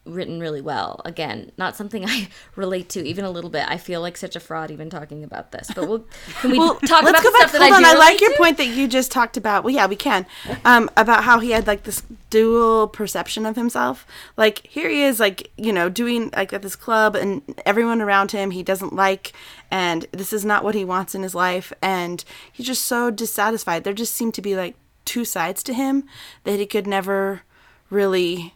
[0.05, 1.01] written really well.
[1.05, 3.65] Again, not something I relate to even a little bit.
[3.67, 5.69] I feel like such a fraud even talking about this.
[5.73, 6.05] But we'll
[6.41, 7.49] can we well, talk let's about go back.
[7.49, 8.37] stuff that Hold I on, do I like your to?
[8.37, 9.63] point that you just talked about.
[9.63, 10.25] Well, yeah, we can.
[10.65, 14.05] Um, about how he had like this dual perception of himself.
[14.37, 18.31] Like here he is, like you know, doing like at this club, and everyone around
[18.31, 19.33] him he doesn't like,
[19.69, 23.83] and this is not what he wants in his life, and he's just so dissatisfied.
[23.83, 26.05] There just seemed to be like two sides to him
[26.43, 27.41] that he could never
[27.89, 28.53] really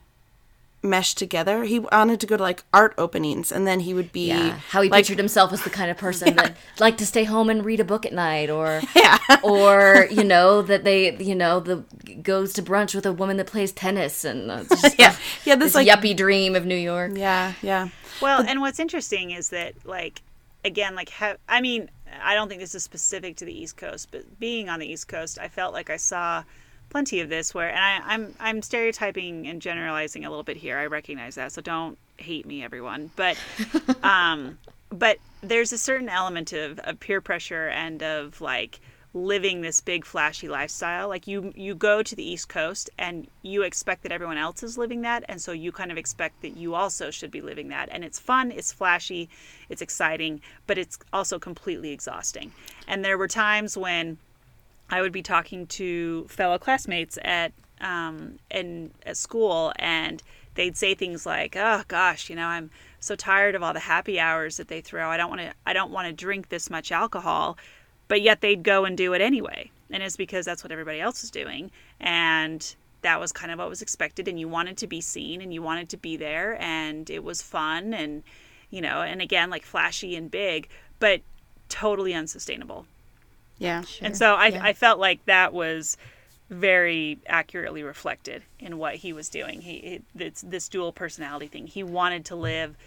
[0.86, 1.63] mesh together.
[1.63, 4.82] He wanted to go to like art openings, and then he would be Yeah, how
[4.82, 7.65] he like, pictured himself as the kind of person that liked to stay home and
[7.65, 9.17] read a book at night, or Yeah.
[9.43, 11.84] or you know that they you know the
[12.21, 15.15] goes to brunch with a woman that plays tennis, and uh, just Yeah.
[15.45, 17.12] Yeah, this, this like- yuppie dream of New York.
[17.15, 17.89] Yeah, yeah.
[18.21, 20.21] Well, and what's interesting is that, like,
[20.63, 21.89] again, like, ha- I mean,
[22.24, 25.08] I don't think this is specific to the East Coast, but being on the East
[25.10, 26.43] Coast, I felt like I saw
[26.95, 30.77] plenty of this where, and I, I'm I'm stereotyping and generalizing a little bit here.
[30.77, 33.12] I recognize that, so don't hate me, everyone.
[33.17, 33.38] But,
[34.01, 38.79] um, but there's a certain element of, of peer pressure and of like
[39.13, 43.62] living this big flashy lifestyle like you you go to the east coast and you
[43.62, 46.75] expect that everyone else is living that and so you kind of expect that you
[46.75, 49.29] also should be living that and it's fun it's flashy
[49.69, 52.51] it's exciting but it's also completely exhausting
[52.89, 54.17] and there were times when
[54.89, 60.21] I would be talking to fellow classmates at um, in at school, and
[60.56, 64.19] they'd say things like, "Oh gosh, you know, I'm so tired of all the happy
[64.19, 65.10] hours that they throw.
[65.10, 65.54] I don't want to.
[65.65, 67.58] I don't want to drink this much alcohol."
[68.08, 71.24] But yet they'd go and do it anyway, and it's because that's what everybody else
[71.24, 74.28] is doing, and that was kind of what was expected.
[74.28, 77.41] And you wanted to be seen, and you wanted to be there, and it was
[77.41, 78.24] fun, and
[78.69, 80.69] you know, and again, like flashy and big,
[81.00, 81.21] but
[81.69, 82.86] totally unsustainable.
[83.57, 83.83] Yeah.
[84.01, 85.97] And so I, I felt like that was
[86.49, 89.61] very accurately reflected in what he was doing.
[89.61, 91.67] He it, it's this dual personality thing.
[91.67, 92.77] He wanted to live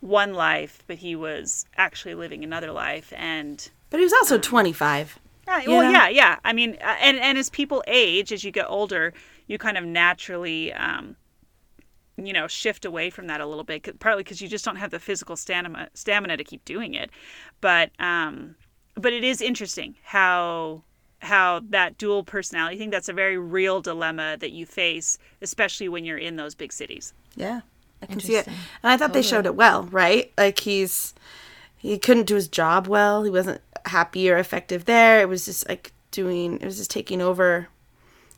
[0.00, 3.12] one life, but he was actually living another life.
[3.16, 5.18] And But he was also 25.
[5.46, 5.90] yeah, well, know?
[5.90, 6.38] yeah, yeah.
[6.44, 9.12] I mean, uh, and and as people age, as you get older,
[9.46, 10.72] you kind of naturally.
[10.72, 11.16] Um,
[12.22, 14.90] you know, shift away from that a little bit partly because you just don't have
[14.90, 17.08] the physical stamina stamina to keep doing it.
[17.62, 18.56] But um,
[19.00, 20.82] but it is interesting how
[21.22, 26.04] how that dual personality thing that's a very real dilemma that you face especially when
[26.04, 27.60] you're in those big cities Yeah.
[28.02, 28.46] I can see it.
[28.46, 28.56] And
[28.90, 30.32] I thought they showed it well, right?
[30.38, 31.12] Like he's
[31.76, 33.24] he couldn't do his job well.
[33.24, 35.20] He wasn't happy or effective there.
[35.20, 37.68] It was just like doing it was just taking over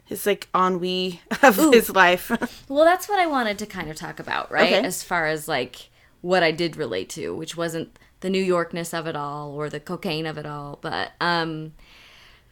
[0.05, 2.29] his like ennui of his life.
[2.69, 4.73] Well, that's what I wanted to kind of talk about, right?
[4.73, 4.85] Okay.
[4.85, 5.91] As far as like
[6.23, 9.81] what I did relate to, which wasn't the New Yorkness of it all or the
[9.81, 11.75] cocaine of it all, but um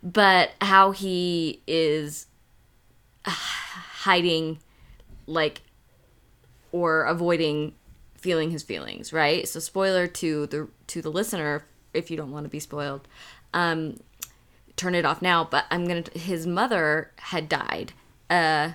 [0.03, 2.27] but how he is
[3.27, 4.59] hiding
[5.27, 5.63] like
[6.73, 7.73] or avoiding
[8.17, 9.49] feeling his feelings, right?
[9.49, 13.09] So spoiler to the to the listener if you don't want to be spoiled.
[13.55, 14.01] Um
[14.77, 17.93] turn it off now, but I'm going to his mother had died
[18.29, 18.73] uh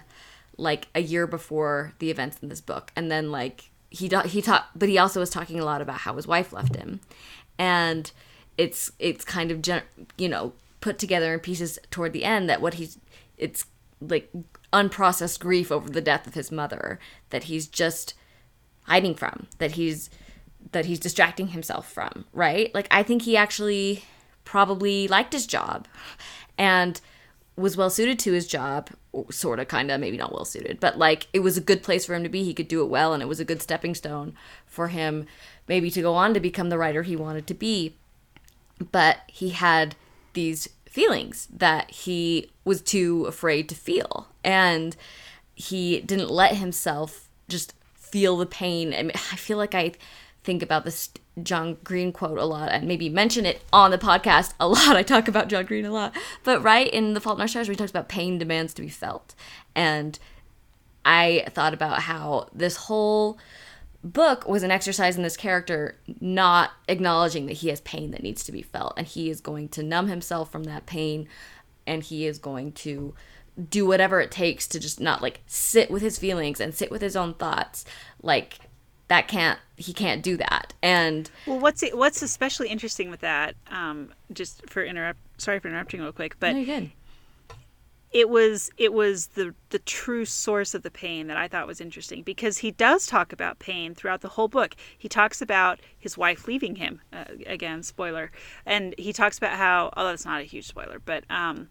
[0.58, 4.78] like a year before the events in this book and then like he he talked
[4.78, 7.00] but he also was talking a lot about how his wife left him.
[7.58, 8.12] And
[8.58, 9.84] it's it's kind of gen-
[10.18, 12.98] you know put together in pieces toward the end that what he's
[13.38, 13.66] it's
[14.02, 14.32] like
[14.72, 18.14] unprocessed grief over the death of his mother that he's just
[18.84, 20.10] hiding from that he's
[20.72, 22.74] that he's distracting himself from right?
[22.76, 24.04] Like i think he actually
[24.46, 25.88] probably liked his job.
[26.58, 27.02] And
[27.58, 28.90] was well suited to his job
[29.30, 32.06] sort of kind of maybe not well suited but like it was a good place
[32.06, 32.44] for him to be.
[32.44, 34.34] He could do it well and it was a good stepping stone
[34.66, 35.26] for him
[35.68, 37.96] maybe to go on to become the writer he wanted to be.
[38.92, 39.96] But he had
[40.34, 44.96] these feelings that he was too afraid to feel and
[45.56, 48.94] he didn't let himself just feel the pain.
[48.94, 49.94] I, mean, I feel like i
[50.46, 51.10] think about this
[51.44, 54.96] john green quote a lot and maybe mention it on the podcast a lot.
[54.96, 56.16] I talk about john green a lot.
[56.44, 58.82] But right in the fault in our stars where he talks about pain demands to
[58.82, 59.36] be felt.
[59.76, 60.18] And
[61.04, 63.38] i thought about how this whole
[64.04, 68.44] book was an exercise in this character not acknowledging that he has pain that needs
[68.44, 68.94] to be felt.
[68.96, 71.28] And he is going to numb himself from that pain
[71.88, 73.14] and he is going to
[73.70, 77.02] do whatever it takes to just not like sit with his feelings and sit with
[77.02, 77.84] his own thoughts.
[78.22, 78.60] Like
[79.08, 83.56] that can't he can't do that and well what's it, what's especially interesting with that
[83.68, 86.90] um just for interrupt sorry for interrupting real quick but no,
[88.16, 91.82] it was it was the the true source of the pain that I thought was
[91.82, 94.74] interesting because he does talk about pain throughout the whole book.
[94.98, 98.32] He talks about his wife leaving him uh, again, spoiler,
[98.66, 101.68] and he talks about how although it's not a huge spoiler, but um,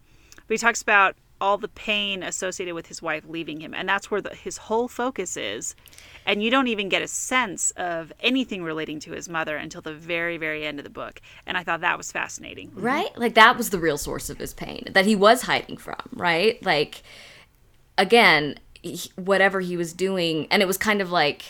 [0.47, 4.09] but he talks about all the pain associated with his wife leaving him, and that's
[4.09, 5.75] where the, his whole focus is.
[6.25, 9.93] And you don't even get a sense of anything relating to his mother until the
[9.93, 11.21] very, very end of the book.
[11.45, 12.71] And I thought that was fascinating.
[12.73, 15.95] right like that was the real source of his pain that he was hiding from
[16.13, 17.01] right like
[17.97, 21.43] again he, whatever he was doing and it was kind of like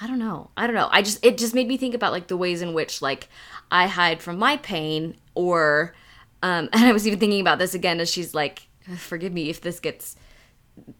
[0.00, 2.26] i don't know i don't know i just it just made me think about like
[2.28, 3.28] the ways in which like
[3.70, 5.94] i hide from my pain or
[6.42, 9.60] um and i was even thinking about this again as she's like forgive me if
[9.60, 10.16] this gets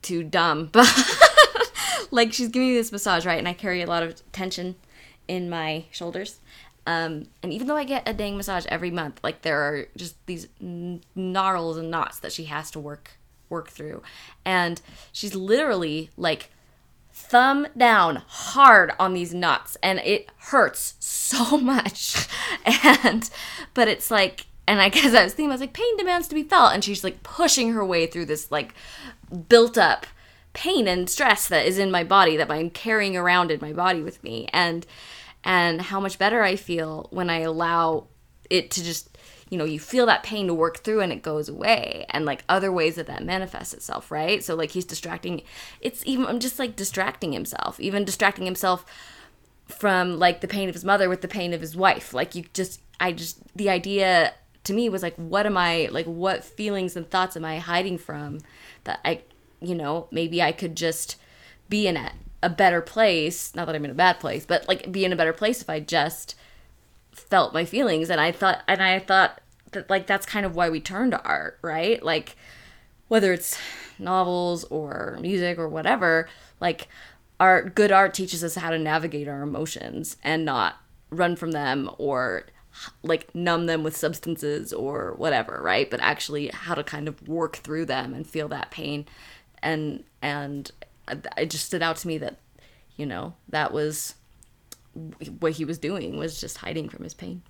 [0.03, 0.89] too dumb but
[2.11, 4.77] like she's giving me this massage right and i carry a lot of tension
[5.27, 6.41] in my shoulders
[6.87, 10.17] um, and even though I get a dang massage every month, like there are just
[10.27, 13.13] these gnarls and knots that she has to work
[13.49, 14.03] work through,
[14.45, 14.81] and
[15.13, 16.51] she's literally like
[17.13, 22.29] thumb down hard on these knots, and it hurts so much.
[22.85, 23.31] and
[23.73, 26.35] but it's like, and I guess I was thinking, I was like, pain demands to
[26.35, 28.75] be felt, and she's like pushing her way through this like
[29.49, 30.07] built up
[30.53, 34.03] pain and stress that is in my body that I'm carrying around in my body
[34.03, 34.87] with me, and
[35.43, 38.07] and how much better I feel when I allow
[38.49, 39.19] it to just,
[39.51, 42.45] you know, you feel that pain to work through and it goes away, and like
[42.49, 44.43] other ways that that manifests itself, right?
[44.43, 45.43] So, like, he's distracting,
[45.81, 48.87] it's even, I'm just like distracting himself, even distracting himself
[49.67, 52.15] from like the pain of his mother with the pain of his wife.
[52.15, 56.07] Like, you just, I just, the idea to me was like, what am I, like,
[56.07, 58.41] what feelings and thoughts am I hiding from
[58.85, 59.23] that I,
[59.61, 61.17] you know, maybe I could just
[61.69, 64.93] be in it a better place not that i'm in a bad place but like
[64.93, 66.35] be in a better place if i just
[67.11, 69.41] felt my feelings and i thought and i thought
[69.75, 72.03] that like that's kind of why we turn to art right?
[72.03, 72.37] Like
[73.09, 73.59] whether it's
[73.99, 76.29] novels or music or whatever
[76.61, 76.89] like
[77.39, 80.77] art good art teaches us how to navigate our emotions and not
[81.11, 82.47] run from them or
[83.03, 87.57] like numb them with substances or whatever right but actually how to kind of work
[87.57, 89.07] through them and feel that pain
[89.63, 90.73] and and
[91.37, 92.37] it just stood out to me that
[92.97, 94.15] you know that was
[95.41, 97.43] what he was doing was just hiding from his pain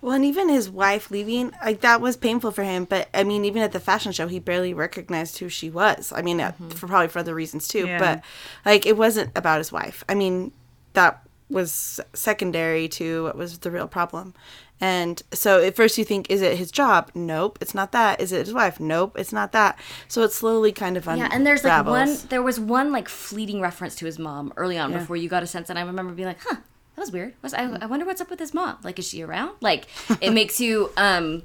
[0.00, 2.84] Well, and even his wife leaving, like that was painful for him.
[2.84, 6.12] But I mean, even at the fashion show, he barely recognized who she was.
[6.14, 7.86] I mean, uh for probably for other reasons too.
[7.86, 7.98] Yeah.
[7.98, 8.22] But
[8.64, 10.04] like, it wasn't about his wife.
[10.08, 10.52] I mean,
[10.92, 14.34] that was secondary to what was the real problem.
[14.80, 17.10] And so at first you think, is it his job?
[17.14, 18.20] Nope, it's not that.
[18.20, 18.78] Is it his wife?
[18.78, 19.78] Nope, it's not that.
[20.06, 23.60] So it slowly kind of yeah and there's like one there was one like fleeting
[23.60, 24.98] reference to his mom early on Yeah.
[24.98, 27.54] before you got a sense and i remember being like huh that was weird was
[27.54, 29.86] I, I wonder what's up with his mom like is she around like
[30.20, 31.44] it makes you um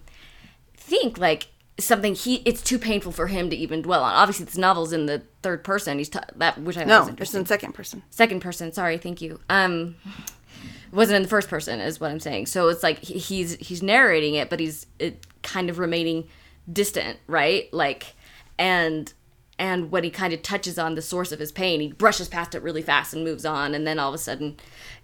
[0.76, 1.48] think like
[1.80, 4.14] something he it's too painful for him to even dwell on.
[4.14, 5.98] Obviously this novel's in the third person.
[5.98, 8.04] He's t- that which i No, it's in second person.
[8.10, 9.40] second person sorry thank you.
[9.50, 9.96] Um
[10.92, 12.46] wasn't in the first person is what i'm saying.
[12.48, 16.28] So it's like he- he's he's narrating it but he's it kind of remaining
[16.72, 17.72] distant right?
[17.74, 18.16] Like
[18.60, 19.12] and
[19.58, 22.56] and when he kind of touches on the source of his pain, he brushes past
[22.56, 24.58] it really fast and moves on, and then all of a sudden,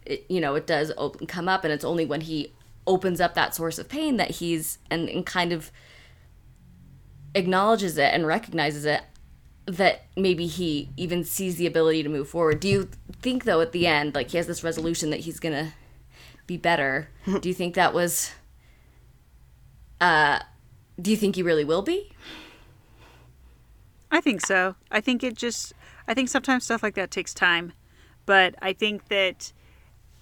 [0.04, 2.52] it, you know, it does open, come up, and it's only when he
[2.88, 5.72] opens up that source of pain that he's and, and kind of
[7.38, 9.02] acknowledges it and recognizes it
[9.66, 12.60] that maybe he even sees the ability to move forward.
[12.60, 12.90] Do you
[13.22, 15.74] think though at the end like he has this resolution that he's going to
[16.46, 17.10] be better?
[17.42, 18.32] do you think that was
[20.00, 20.40] uh
[21.00, 22.12] do you think he really will be?
[24.12, 24.76] I think so.
[24.90, 25.74] I think it just,
[26.08, 27.74] I think sometimes stuff like that takes time.
[28.26, 29.52] But I think that,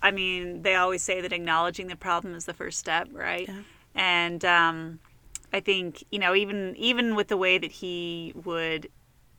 [0.02, 3.50] I mean, they always say that acknowledging the problem is the first step, right?
[3.94, 5.00] And um,
[5.54, 8.90] I think, you know, even even with the way that he would,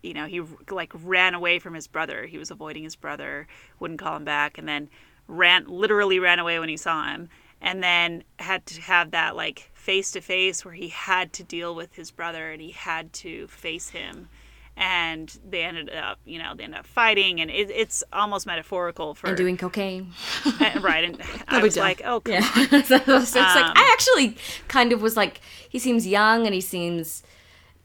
[0.03, 0.41] you know, he
[0.71, 2.27] like ran away from his brother.
[2.27, 3.47] He was avoiding his brother,
[3.79, 4.89] wouldn't call him back, and then
[5.29, 7.29] ran, literally ran away when he saw him.
[7.61, 11.75] And then had to have that like face to face where he had to deal
[11.75, 14.29] with his brother and he had to face him
[14.77, 19.15] and they ended up you know they ended up fighting and it, it's almost metaphorical
[19.15, 20.13] for And doing cocaine.
[20.61, 21.83] and- right and i was deal.
[21.83, 22.51] like oh come Yeah.
[22.73, 24.37] on so it's like Um, I actually
[24.69, 27.23] kind of was like he seems young and he seems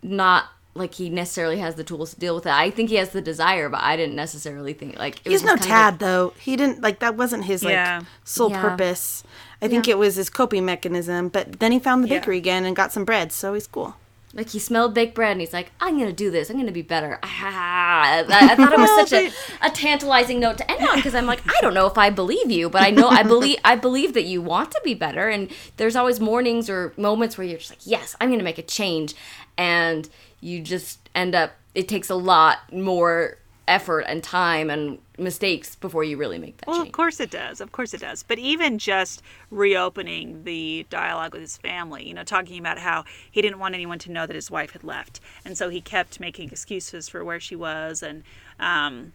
[0.03, 2.53] not like he necessarily has the tools to deal with it.
[2.53, 5.43] I think he has the desire, but I didn't necessarily think like it He's was
[5.43, 6.33] no just kind of Tad though.
[6.39, 7.15] He didn't like that.
[7.17, 8.61] Wasn't his like sole Yeah.
[8.61, 9.23] purpose.
[9.61, 11.27] I think it was his coping mechanism.
[11.27, 12.19] But then he found the Yeah.
[12.19, 13.95] bakery again and got some bread, so he's cool.
[14.33, 16.49] Like he smelled baked bread and he's like, I'm gonna do this.
[16.49, 17.19] I'm gonna be better.
[17.21, 19.31] Ah, I, I thought it was such a,
[19.65, 22.49] a tantalizing note to end on because I'm like, I don't know if I believe
[22.49, 25.27] you, but I know I believe I believe that you want to be better.
[25.27, 28.63] And there's always mornings or moments where you're just like, yes, I'm gonna make a
[28.63, 29.15] change,
[29.57, 31.51] and you just end up.
[31.75, 36.67] It takes a lot more effort and time and mistakes before you really make that
[36.67, 36.87] well change.
[36.87, 37.61] of course it does.
[37.61, 38.23] Of course it does.
[38.23, 43.41] But even just reopening the dialogue with his family you know talking about how he
[43.41, 45.19] didn't want anyone to know that his wife had left.
[45.45, 48.23] And so he kept making excuses for where she was and
[48.59, 49.13] um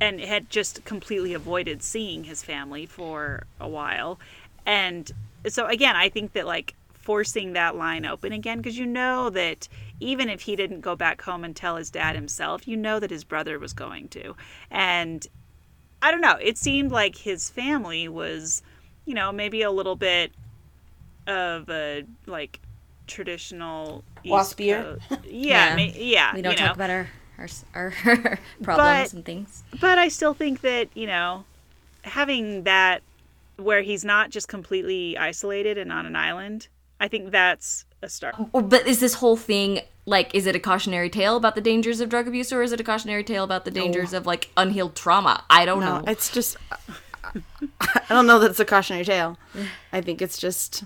[0.00, 4.20] and had just completely avoided seeing his family for a while.
[4.64, 5.10] And
[5.46, 9.66] so again i think that like forcing that line open again because you know that
[9.98, 13.10] even if he didn't go back home and tell his dad himself you know that
[13.10, 14.36] his brother was going to.
[14.70, 15.26] And
[16.02, 18.62] i don't know it seemed like his family was
[19.04, 20.32] you know maybe a little bit
[21.26, 22.60] of a like
[23.06, 24.98] traditional Waspier?
[25.24, 25.76] Yeah Yeah.
[25.76, 26.72] ma- yeah we don't you talk know.
[26.72, 27.08] about our
[27.38, 27.90] our, our
[28.62, 29.62] problems But- and things.
[29.80, 31.44] but I still think that you know
[32.04, 33.02] having that
[33.56, 36.68] where he's not just completely isolated and on an island.
[37.00, 38.36] I think that's a start.
[38.52, 42.00] Or, but is this whole thing like is it a cautionary tale about the dangers
[42.00, 44.94] of drug abuse or is it a cautionary tale about the dangers of like unhealed
[44.94, 45.44] trauma?
[45.50, 46.04] I don't No, know.
[46.10, 46.56] it's just.
[47.80, 49.36] I don't know that it's a cautionary tale.
[49.92, 50.84] I think it's just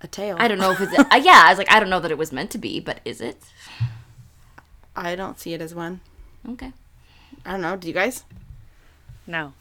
[0.00, 0.36] a tale.
[0.38, 2.18] I don't know if it's uh, yeah, I was like I don't know that it
[2.18, 3.36] was meant to be, but is it?
[4.96, 6.00] I don't see it as one.
[6.48, 6.72] Okay.
[7.44, 7.76] I don't know.
[7.76, 8.24] Do you guys?
[9.26, 9.52] No.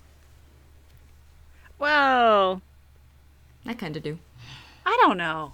[1.79, 2.61] Well,
[3.65, 4.19] I kind of do.
[4.85, 5.53] I don't know.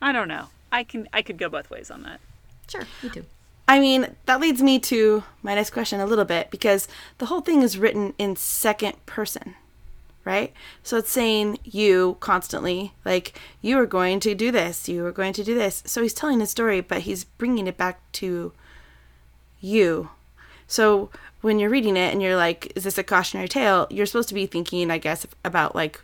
[0.00, 0.46] I don't know.
[0.72, 2.20] I can I could go both ways on that.
[2.68, 3.24] Sure, me too.
[3.70, 7.40] I mean, that leads me to my next question a little bit because the whole
[7.40, 9.54] thing is written in second person,
[10.24, 10.52] right?
[10.82, 15.32] So it's saying you constantly, like, you are going to do this, you are going
[15.34, 15.84] to do this.
[15.86, 18.52] So he's telling his story, but he's bringing it back to
[19.60, 20.10] you.
[20.66, 21.10] So
[21.40, 23.86] when you're reading it and you're like, is this a cautionary tale?
[23.88, 26.00] You're supposed to be thinking, I guess, about like,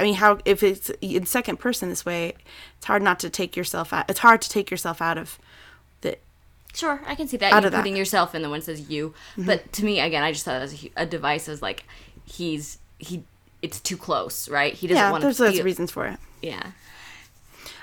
[0.00, 2.34] I mean, how, if it's in second person this way,
[2.78, 5.38] it's hard not to take yourself out, it's hard to take yourself out of
[6.00, 6.16] the
[6.72, 7.78] Sure, I can see that Out of that.
[7.78, 9.12] putting yourself in the one that says you.
[9.36, 11.84] But to me, again, I just thought it as a, a device as like
[12.24, 13.24] he's he.
[13.60, 14.72] It's too close, right?
[14.72, 15.44] He doesn't yeah, want there's to.
[15.44, 16.18] those reasons for it.
[16.40, 16.70] Yeah.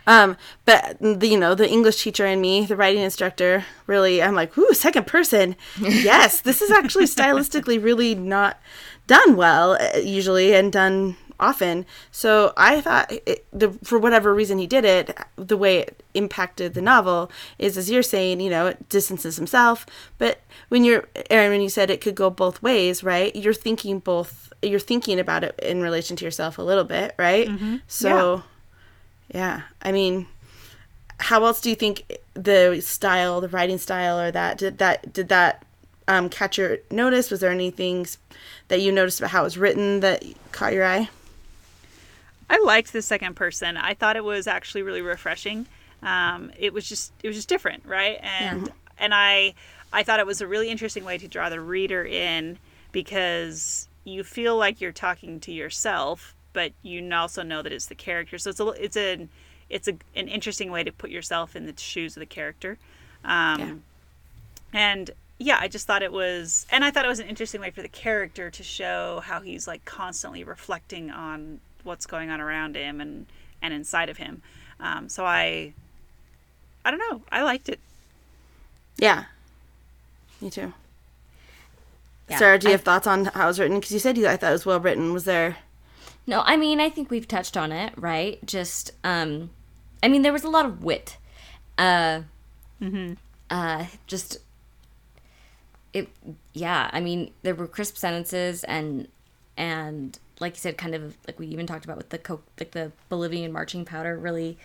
[0.08, 4.34] Um, but the, you know, the English teacher and me, the writing instructor, really, I'm
[4.34, 5.56] like, ooh, second person.
[5.80, 8.60] yes, this is actually stylistically really not
[9.06, 11.86] done well uh, usually and done often.
[12.12, 16.74] So I thought, it, the, for whatever reason he did it, the way it impacted
[16.74, 19.86] the novel is, as you're saying, you know, it distances himself.
[20.18, 23.36] But when you're, Erin, when you said it could go both ways, right?
[23.36, 24.52] You're thinking both.
[24.62, 27.48] You're thinking about it in relation to yourself a little bit, right?
[27.88, 28.44] So.
[29.34, 29.64] Yeah.
[29.82, 30.26] I mean,
[31.20, 35.28] how else do you think the style, the writing style, or that did that did
[35.30, 35.66] that
[36.08, 37.30] um, catch your notice?
[37.30, 38.08] Was there anything
[38.70, 40.24] that you noticed about how it was written that
[40.54, 41.10] caught your eye?
[42.50, 43.78] I liked the second person.
[43.78, 45.68] I thought it was actually really refreshing.
[46.02, 48.20] Um, it was just it was just different, right?
[48.22, 49.54] And and I
[49.92, 52.58] I thought it was a really interesting way to draw the reader in
[52.92, 57.96] because you feel like you're talking to yourself, but you also know that it's the
[57.96, 58.38] character.
[58.38, 59.28] So it's a it's a
[59.70, 62.78] it's a, an interesting way to put yourself in the shoes of the character.
[63.24, 63.74] Um, Yeah.
[64.74, 67.70] And yeah, I just thought it was, and I thought it was an interesting way
[67.70, 72.76] for the character to show how he's like constantly reflecting on what's going on around
[72.76, 73.26] him and
[73.62, 74.44] and inside of him.
[74.80, 75.74] Um, so I,
[76.86, 77.80] I don't know, I liked it.
[78.98, 79.24] Yeah.
[80.40, 80.74] Me too.
[82.30, 83.78] Yeah, Sarah, do you I- have thoughts on how it was written?
[83.78, 85.14] Because you said you I thought it was well written.
[85.14, 85.58] Was there?
[86.28, 88.46] No, I mean, I think we've touched on it, right?
[88.46, 89.50] Just, um,
[90.04, 91.18] I mean, there was a lot of wit.
[91.78, 92.24] Uh,
[92.82, 93.14] mm-hmm.
[93.50, 94.40] uh, just,
[95.94, 96.10] it,
[96.54, 99.08] yeah, I mean, there were crisp sentences and,
[99.56, 102.72] and like you said, kind of like we even talked about with the coke, like
[102.72, 104.58] the Bolivian marching powder, really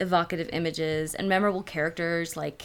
[0.00, 2.64] evocative images and memorable characters like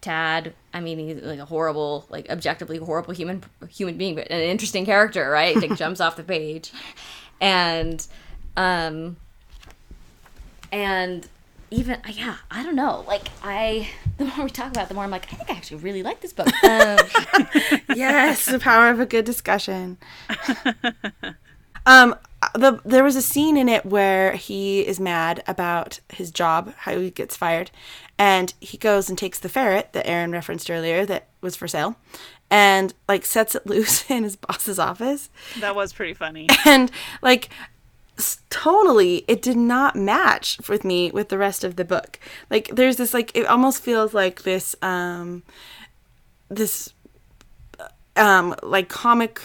[0.00, 0.54] Tad.
[0.72, 4.86] I mean, he's like a horrible, like objectively horrible human human being, but an interesting
[4.86, 5.54] character, right?
[5.56, 6.72] Like jumps off the page,
[7.40, 8.06] and
[8.56, 9.16] um,
[10.72, 11.28] and
[11.70, 13.04] even yeah, I don't know.
[13.06, 15.54] Like I, the more we talk about, it, the more I'm like, I think I
[15.54, 16.48] actually really like this book.
[16.64, 16.98] Um,
[17.94, 19.98] Yes, the power of a good discussion.
[21.86, 22.14] um,
[22.54, 26.98] the there was a scene in it where he is mad about his job, how
[26.98, 27.70] he gets fired,
[28.18, 31.96] and he goes and takes the ferret that Erin referenced earlier that was for sale,
[32.50, 36.48] and like sets it loose in his boss's office, That was pretty funny.
[36.64, 36.90] and
[37.22, 37.50] like
[38.50, 42.18] totally it did not match with me with the rest of the book
[42.50, 45.42] like there's this like it almost feels like this um
[46.50, 46.92] this
[48.16, 49.40] um like comic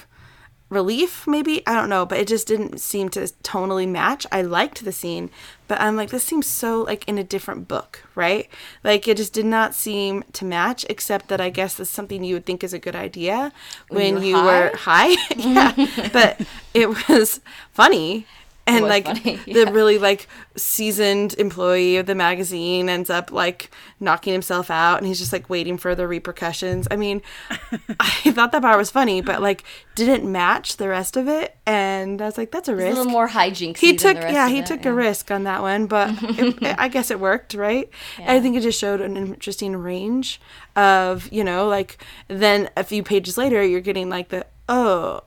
[0.76, 1.66] relief maybe?
[1.66, 4.28] I don't know but it just didn't seem to tonally match.
[4.32, 5.30] I liked the scene
[5.68, 8.48] but i'm like this seems so like in a different book right?
[8.84, 12.36] Like it just did not seem to match except that i guess that's something you
[12.36, 13.52] would think is a good idea
[13.90, 15.16] when, you're you were high.
[15.38, 15.74] Yeah
[16.14, 16.42] but
[16.74, 18.26] it was funny
[18.68, 24.34] and like funny, the really like seasoned employee of the magazine ends up like knocking
[24.34, 27.22] himself out and he's just like waiting for the repercussions i mean
[28.00, 29.64] i thought that part was funny but like
[29.94, 32.88] didn't match the rest of it and i was like that's a risk.
[32.96, 33.78] a little more hijinks.
[33.78, 34.92] he took yeah he it, took yeah.
[34.92, 36.10] a risk on that one but
[36.40, 37.90] it, it- i guess it worked right
[38.26, 40.42] i think it just showed an interesting range
[40.76, 45.22] of you know like then a few pages later you're getting like the oh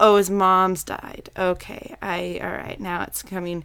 [0.00, 1.30] oh his mom's died.
[1.36, 3.64] Okay i all right now it's coming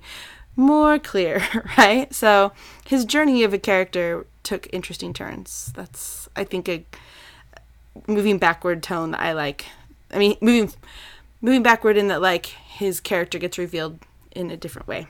[0.55, 1.41] more clear
[1.77, 2.13] right?
[2.13, 2.51] So
[2.85, 5.71] his journey of a character took interesting turns.
[5.75, 6.85] That's i think a
[8.07, 9.65] moving backward tone that i like.
[10.11, 10.73] I mean moving
[11.41, 13.99] moving backward in that like his character gets revealed
[14.31, 15.07] in a different way.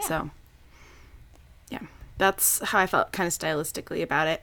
[0.00, 0.30] So
[1.70, 1.80] yeah
[2.18, 4.42] that's how i felt kind of stylistically about it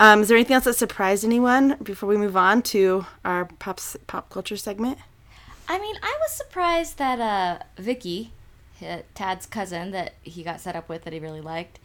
[0.00, 3.80] um, is there anything else that surprised anyone before we move on to our pop
[4.06, 4.98] pop culture segment
[5.68, 8.32] I mean, I was surprised that uh, Vicky,
[8.84, 11.78] uh, Tad's cousin that he got set up with that he really liked,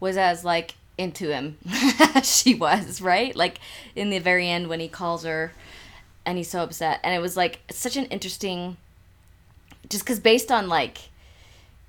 [0.00, 1.58] was as like into him
[2.14, 3.36] as she was, right?
[3.36, 3.58] Like
[3.94, 5.52] in the very end when he calls her
[6.24, 7.00] and he's so upset.
[7.04, 8.78] And it was like such an interesting
[9.88, 11.10] just cuz based on like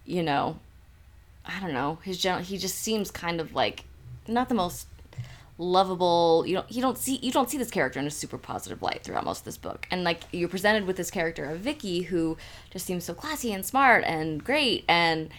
[0.05, 0.59] you know,
[1.45, 3.85] I don't know, his general he just seems kind of like
[4.27, 4.87] not the most
[5.59, 8.81] lovable you don't you don't see you don't see this character in a super positive
[8.83, 12.03] light throughout most of this book and like you're presented with this character of Vicky
[12.03, 12.37] who
[12.69, 15.29] just seems so classy and smart and great and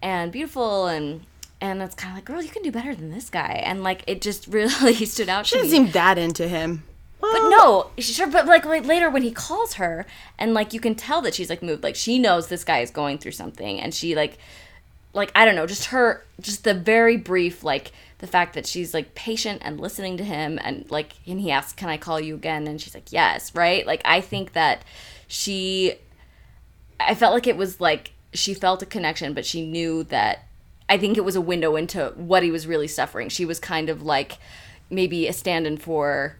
[0.00, 1.22] and beautiful and
[1.60, 4.04] and it's kind of like girl you can do better than this guy and like
[4.06, 6.84] it just really stood out she didn't seem that into him
[7.32, 8.26] but no, sure.
[8.26, 10.06] But like, like later when he calls her,
[10.38, 11.82] and like you can tell that she's like moved.
[11.82, 14.38] Like she knows this guy is going through something, and she like,
[15.16, 18.94] like I don't know, just her, just the very brief like the fact that she's
[18.94, 22.34] like patient and listening to him, and like, and he asks, "Can I call you
[22.34, 23.86] again?" And she's like, "Yes." Right?
[23.86, 24.82] Like I think that
[25.26, 25.94] she,
[27.00, 30.44] I felt like it was like she felt a connection, but she knew that.
[30.88, 33.28] I think it was a window into what he was really suffering.
[33.28, 34.38] She was kind of like
[34.88, 36.36] maybe a stand-in for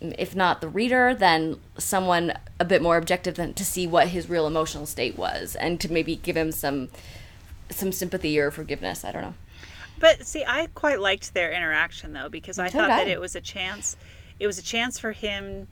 [0.00, 4.28] if not the reader, then someone a bit more objective than to see what his
[4.28, 6.88] real emotional state was and to maybe give him some
[7.70, 9.04] some sympathy or forgiveness.
[9.04, 9.34] I don't know.
[9.98, 13.10] But see, I quite liked their interaction though because I So thought that I.
[13.10, 13.96] it was a chance.
[14.40, 15.68] It was a chance for him.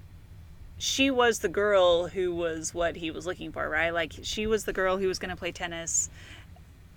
[0.79, 3.91] She was the girl who was what he was looking for, right?
[3.91, 6.09] Like she was the girl who was going to play tennis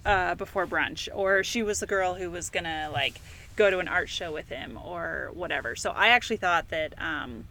[0.06, 3.20] uh, before brunch, or she was the girl who was going to like
[3.56, 5.76] go to an art show with him, or whatever.
[5.76, 6.94] So I actually thought that.
[7.02, 7.46] Um,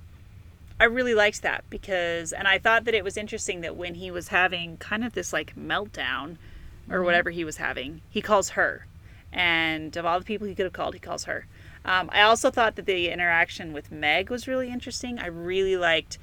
[0.81, 4.11] I really liked that because, and I thought that it was interesting that when he
[4.11, 6.39] was having kind of this like meltdown
[6.91, 8.87] or whatever he was having, he calls her.
[9.33, 11.47] And of all the people he could have called, he calls her.
[11.85, 15.19] Um, I also thought that the interaction with Meg was really interesting.
[15.19, 16.19] I really liked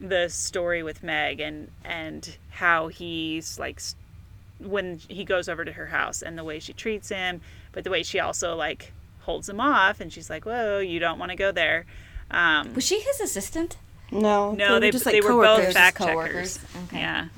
[0.00, 3.80] the story with Meg and and how he's like
[4.60, 7.40] when he goes over to her house and the way she treats him,
[7.72, 11.18] but the way she also like holds him off, and she's like, "Whoa, you don't
[11.18, 11.86] want to go there."
[12.30, 13.76] Um, Was she his assistant?
[14.10, 16.58] No, no, were they, just they were both fact checkers.
[16.84, 16.98] Okay.
[16.98, 17.28] Yeah,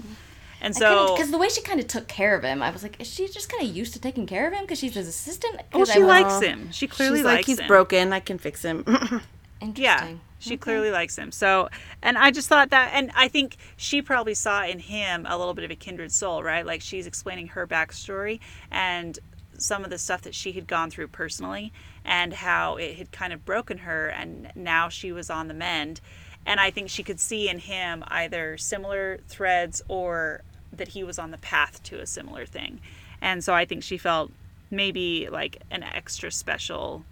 [0.60, 3.00] and so because the way she kind of took care of him, I was like,
[3.00, 5.60] is she just kind of used to taking care of him because she's his assistant?
[5.72, 6.70] well, she was- likes him.
[6.72, 7.66] She clearly She's likes like, he's him.
[7.68, 8.12] broken.
[8.12, 8.84] I can fix him.
[9.60, 9.84] Interesting.
[9.84, 11.32] Yeah, she clearly likes him.
[11.32, 11.68] So,
[12.02, 15.52] and I just thought that, and I think she probably saw in him a little
[15.52, 16.64] bit of a kindred soul, right?
[16.64, 18.40] Like she's explaining her backstory
[18.70, 19.18] and
[19.58, 21.70] some of the stuff that she had gone through personally
[22.06, 26.00] and how it had kind of broken her, and now she was on the mend.
[26.46, 30.40] And I think she could see in him either similar threads or
[30.72, 32.80] that he was on the path to a similar thing.
[33.20, 34.30] And so I think she felt
[34.70, 37.04] maybe like an extra special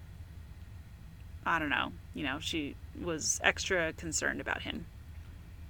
[1.47, 4.85] I don't know, you know, she was extra concerned about him.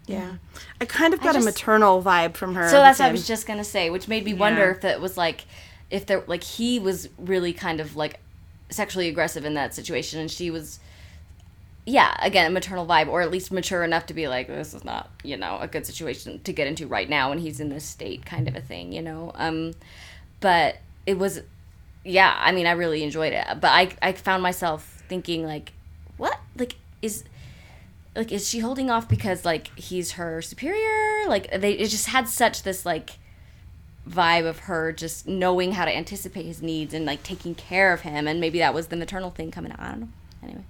[0.07, 0.37] yeah,
[0.81, 2.69] I kind of got just- a maternal vibe from her.
[2.69, 4.71] So that's with what I was just gonna say, which made me wonder Yeah.
[4.73, 5.45] if that was like,
[5.91, 8.19] if there like he was really kind of like
[8.71, 10.81] sexually aggressive in that situation, and she was,
[11.89, 14.85] yeah, again a maternal vibe, or at least mature enough to be like, this is
[14.85, 17.85] not you know a good situation to get into right now, when he's in this
[17.85, 19.33] state, kind of a thing, you know.
[19.35, 19.73] Um,
[20.41, 20.77] but
[21.07, 21.41] it was,
[22.05, 25.73] yeah, I mean, I really enjoyed it, but I I found myself thinking like,
[26.19, 26.39] what?
[26.59, 27.25] Like is
[28.15, 31.27] like is she holding off because like he's her superior?
[31.27, 33.13] Like they it just had such this like
[34.07, 38.03] vibe of her just knowing how to anticipate his needs and like taking care of
[38.03, 39.81] him and maybe that was the maternal thing coming out.
[39.81, 40.09] I don't know.
[40.43, 40.65] Anyway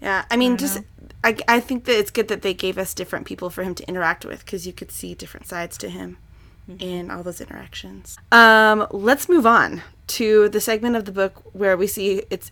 [0.00, 0.82] Yeah, I mean, just
[1.24, 3.88] I, I think that it's good that they gave us different people for him to
[3.88, 6.18] interact with because you could see different sides to him
[6.78, 8.16] in all those interactions.
[8.30, 12.50] Um, let's move on to the segment of the book where we see it's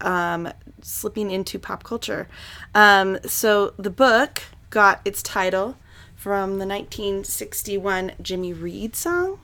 [0.00, 0.52] um,
[0.82, 2.28] slipping into pop culture.
[2.74, 5.76] Um, so the book got its title
[6.14, 9.38] from the 1961 Jimmy Reed song.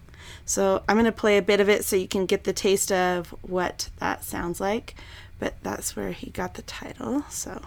[0.45, 2.91] So I'm going to play a bit of it so you can get the taste
[2.91, 4.95] of what that sounds like.
[5.43, 7.25] But that's where he got the title.
[7.29, 7.61] So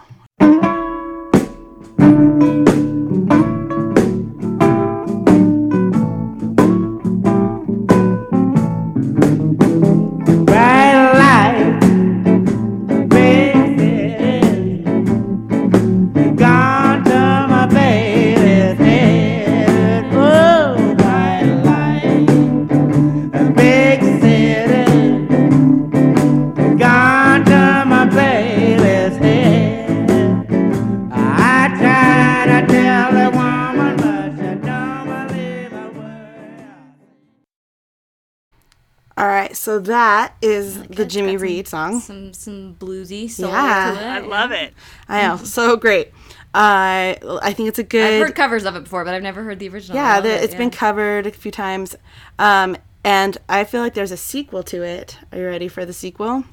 [39.76, 42.00] so that is the Jimmy got some- Reed song.
[42.00, 43.94] some some bluesy soul Yeah.
[43.94, 44.72] to it I love it.
[45.08, 46.12] I know, so great.
[46.54, 48.14] I I think it's a good.
[48.14, 50.44] I've heard covers of it before but i've never heard the original yeah, the, it,
[50.44, 51.94] it's been covered a few times,
[52.38, 55.18] um, and I feel like there's a sequel to it.
[55.32, 56.44] Are you ready for the sequel?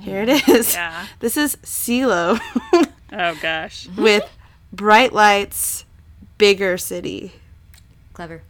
[0.00, 0.74] Here it is.
[0.74, 1.06] Yeah.
[1.20, 2.38] This is CeeLo
[3.12, 3.88] Oh gosh.
[3.96, 4.28] with
[4.72, 5.84] Bright Lights,
[6.38, 7.32] Bigger City.
[8.12, 8.42] clever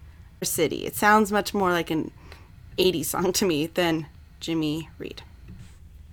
[0.43, 0.87] City.
[0.87, 2.11] It sounds much more like an
[2.79, 4.07] 80s song to me than
[4.39, 5.23] Jimmy Reed.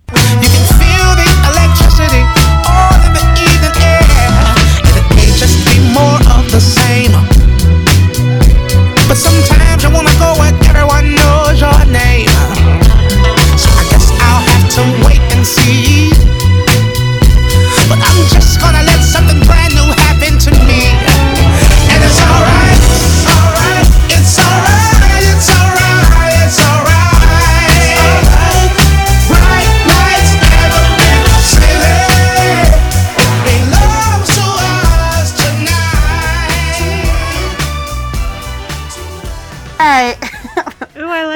[0.08, 2.24] You can feel the electricity
[2.64, 4.00] all in the evening air.
[4.88, 7.12] And it may just be more of the same.
[9.04, 12.32] But sometimes wanna go where everyone knows your name.
[13.60, 16.10] So I guess I'll have to wait and see.
[17.92, 20.96] But I'm just gonna let something brand new happen to me.
[21.92, 22.80] And it's alright,
[23.28, 25.73] alright, it's alright, it's alright,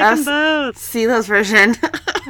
[0.08, 0.76] Ooh, I like That's- both.
[0.76, 1.74] CeeLo's version.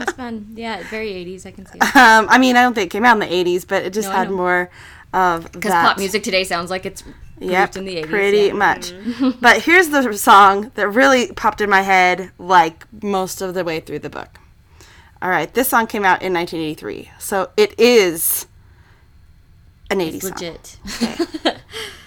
[0.01, 2.87] it's fun yeah very 80s i can see it um, I mean, I don't think
[2.87, 4.71] it came out in the 80s, but it just No, had more
[5.13, 7.03] of because pop music today sounds like it's
[7.41, 8.53] Yep, in the 80s pretty yeah.
[8.53, 8.93] much.
[9.41, 13.79] but here's the song that really popped in my head like most of the way
[13.81, 14.39] through the book.
[15.23, 18.47] All right, this song came out in 1983, so it is
[19.91, 20.33] an 80s it's song.
[20.35, 21.57] legit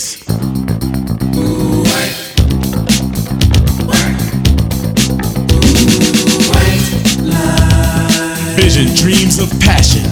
[0.00, 0.16] Bass.
[8.56, 10.04] Vision, dreams of passion.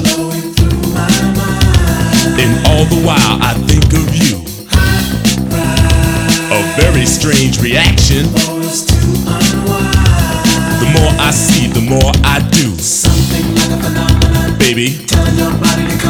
[2.39, 4.45] And all the while I think of you.
[6.53, 8.27] A very very strange reaction.
[10.83, 12.77] The more I see, the more I do.
[12.79, 14.59] Something like a phenomenon.
[14.59, 16.08] Baby.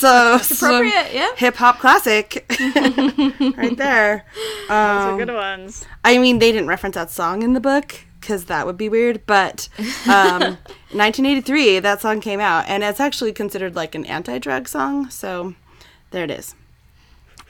[0.42, 1.34] So, Appropriate, yeah.
[1.36, 2.44] hip hop classic,
[3.56, 4.24] right there.
[4.68, 5.84] Those are Um, good ones.
[6.04, 9.22] I mean, they didn't reference that song in the book because that would be weird.
[9.26, 9.68] But
[10.06, 10.40] um,
[10.92, 15.10] 1983, that song came out, and it's actually considered like an anti-drug song.
[15.10, 15.54] So
[16.10, 16.54] there it is.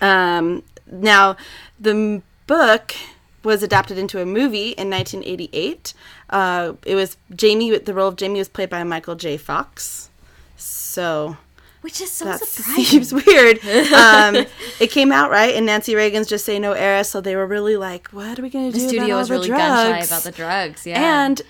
[0.01, 1.37] Um, now,
[1.79, 2.95] the m- book
[3.45, 5.95] was adapted into a movie in 1988.
[6.31, 7.77] Uh, it was Jamie.
[7.79, 9.37] The role of Jamie was played by Michael J.
[9.37, 10.11] Fox.
[10.57, 11.37] So
[11.83, 12.85] Which is so that surprising.
[12.85, 13.59] seems weird.
[13.93, 14.47] Um,
[14.81, 17.77] it came out right in Nancy Reagan's "Just Say No" era, so they were really
[17.77, 20.05] like, "What are we going to do?" the do?" studio about was really gun shy
[20.05, 21.25] about the drugs, yeah.
[21.25, 21.41] and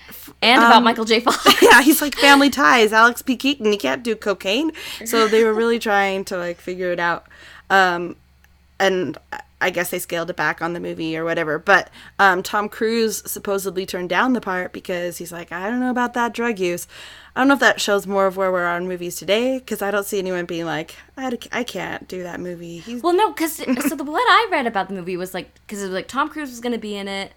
[0.41, 1.19] and about um, Michael J.
[1.27, 1.61] Fox.
[1.61, 2.93] yeah, he's like family ties.
[2.93, 3.37] Alex P.
[3.37, 4.71] Keaton, he can't do cocaine,
[5.05, 7.27] so they were really trying to like figure it out.
[7.69, 8.17] Um,
[8.81, 9.19] and
[9.61, 11.59] I guess they scaled it back on the movie or whatever.
[11.59, 15.91] But um, Tom Cruise supposedly turned down the part because he's like, I don't know
[15.91, 16.89] about that drug use.
[17.37, 19.91] I don't know if that shows more of where we're on movies today because I
[19.91, 22.79] don't see anyone being like, I, I can't do that movie.
[22.79, 25.83] He's Well, no, because so the what I read about the movie was like because
[25.83, 27.33] it was like Tom Cruise was going to be in it,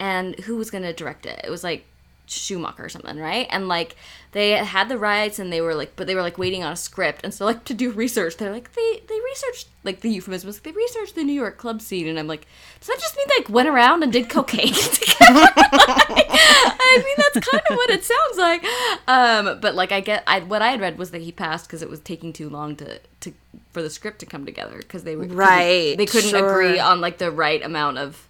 [0.00, 1.40] and who was going to direct it?
[1.44, 1.86] It was like
[2.30, 3.46] Schumacher or something, right?
[3.50, 3.96] And like
[4.32, 6.76] they had the rights, and they were like, but they were like waiting on a
[6.76, 10.46] script, and so like to do research, they're like they they researched like the euphemism
[10.48, 12.46] was like, they researched the New York club scene, and I'm like,
[12.80, 14.72] does that just mean they like went around and did cocaine?
[14.74, 15.16] Together?
[15.56, 18.64] I mean, that's kind of what it sounds like.
[19.06, 21.82] Um, but like I get, I what I had read was that he passed because
[21.82, 23.32] it was taking too long to to
[23.72, 26.50] for the script to come together because they were Right, They couldn't sure.
[26.50, 28.27] agree on like the right amount of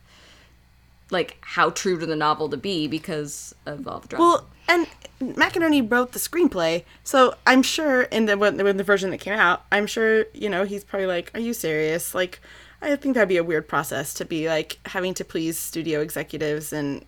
[1.10, 4.24] like how true to the novel to be because of all the drama.
[4.24, 4.86] Well, and
[5.20, 9.34] McInerney wrote the screenplay, so I'm sure in the when, when the version that came
[9.34, 12.40] out, I'm sure you know he's probably like, "Are you serious?" Like,
[12.82, 16.72] I think that'd be a weird process to be like having to please studio executives
[16.72, 17.04] and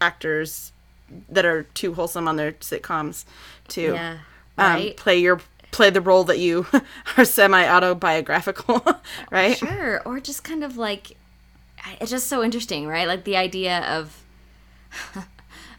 [0.00, 0.72] actors
[1.28, 3.24] that are too wholesome on their sitcoms
[3.68, 4.18] to yeah,
[4.56, 4.96] um, right.
[4.96, 6.66] play your play the role that you
[7.16, 8.84] are semi autobiographical,
[9.30, 9.58] right?
[9.58, 11.16] Sure, or just kind of like
[12.00, 13.06] it's just so interesting, right?
[13.06, 14.24] Like the idea of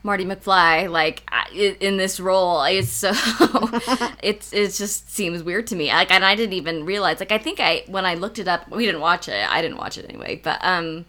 [0.04, 3.12] Marty McFly, like in this role, it's so
[4.24, 5.88] it's it just seems weird to me.
[5.88, 7.20] Like, and I didn't even realize.
[7.20, 9.50] Like, I think I when I looked it up, we didn't watch it.
[9.50, 11.06] I didn't watch it anyway, but um,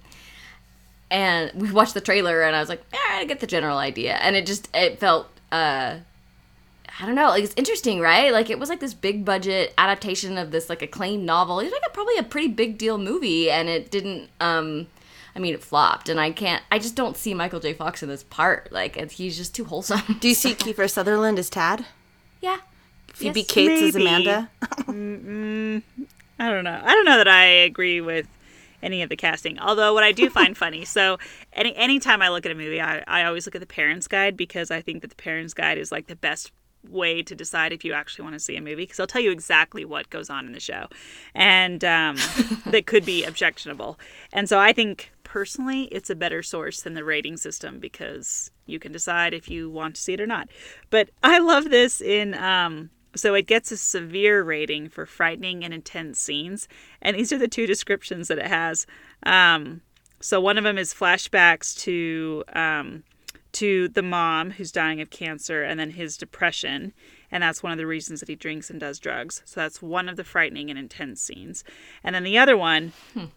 [1.11, 4.15] and we watched the trailer, and I was like, yeah, I get the general idea,
[4.15, 5.99] and it just it felt uh.
[7.01, 7.29] I don't know.
[7.29, 8.33] Like it's interesting, right?
[8.33, 11.61] Like it was like this big budget adaptation of this like acclaimed novel.
[11.61, 14.29] It was like a, probably a pretty big deal movie, and it didn't.
[14.41, 14.87] um
[15.35, 16.63] I mean, it flopped, and I can't.
[16.73, 17.73] I just don't see Michael J.
[17.73, 18.71] Fox in this part.
[18.73, 20.01] Like it's, he's just too wholesome.
[20.21, 21.87] Do you see Kiefer Sutherland as Tad?
[22.41, 22.59] yeah.
[23.13, 23.49] Phoebe Yes.
[23.51, 24.07] Cates as maybe.
[24.07, 24.51] Amanda?
[26.39, 26.81] I don't know.
[26.85, 28.27] I don't know that I agree with
[28.83, 29.59] any of the casting.
[29.59, 31.19] Although what I do find funny, so
[31.53, 34.37] any anytime I look at a movie, I, I always look at the parents guide
[34.37, 36.53] because I think that the parents guide is like the best
[36.89, 39.31] way to decide if you actually want to see a movie because they'll tell you
[39.31, 40.87] exactly what goes on in the show.
[41.35, 42.17] And um,
[42.67, 43.99] that could be objectionable.
[44.33, 48.79] And so i think personally it's a better source than the rating system because you
[48.79, 50.49] can decide if you want to see it or not.
[50.91, 55.75] But i love this in um, so it gets a severe rating for frightening and
[55.75, 56.69] intense scenes.
[57.03, 58.87] And these are the two descriptions that it has.
[59.25, 59.81] Um,
[60.21, 63.03] so one of them is flashbacks to um,
[63.53, 66.93] to the mom who's dying of cancer and then his depression
[67.31, 69.43] and that's one of the reasons that he drinks and does drugs.
[69.45, 71.63] So that's one of the frightening and intense scenes.
[72.03, 72.93] And then the other one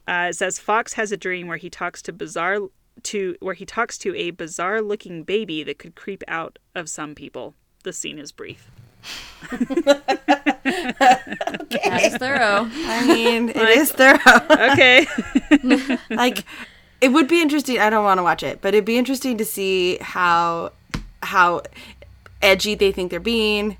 [0.07, 2.59] uh, says fox has a dream where he talks to bizarre
[3.01, 7.16] to where he talks to a bizarre looking baby that could creep out of some
[7.16, 7.55] people.
[7.84, 8.70] The scene is brief.
[11.84, 12.70] That is thorough.
[12.72, 14.20] I mean, it is thorough.
[14.72, 15.07] okay.
[16.09, 16.45] Like
[17.04, 19.45] it would be interesting i don't want to watch it but it'd be interesting to
[19.45, 20.72] see how
[21.22, 21.62] how
[22.41, 23.78] edgy they think they're being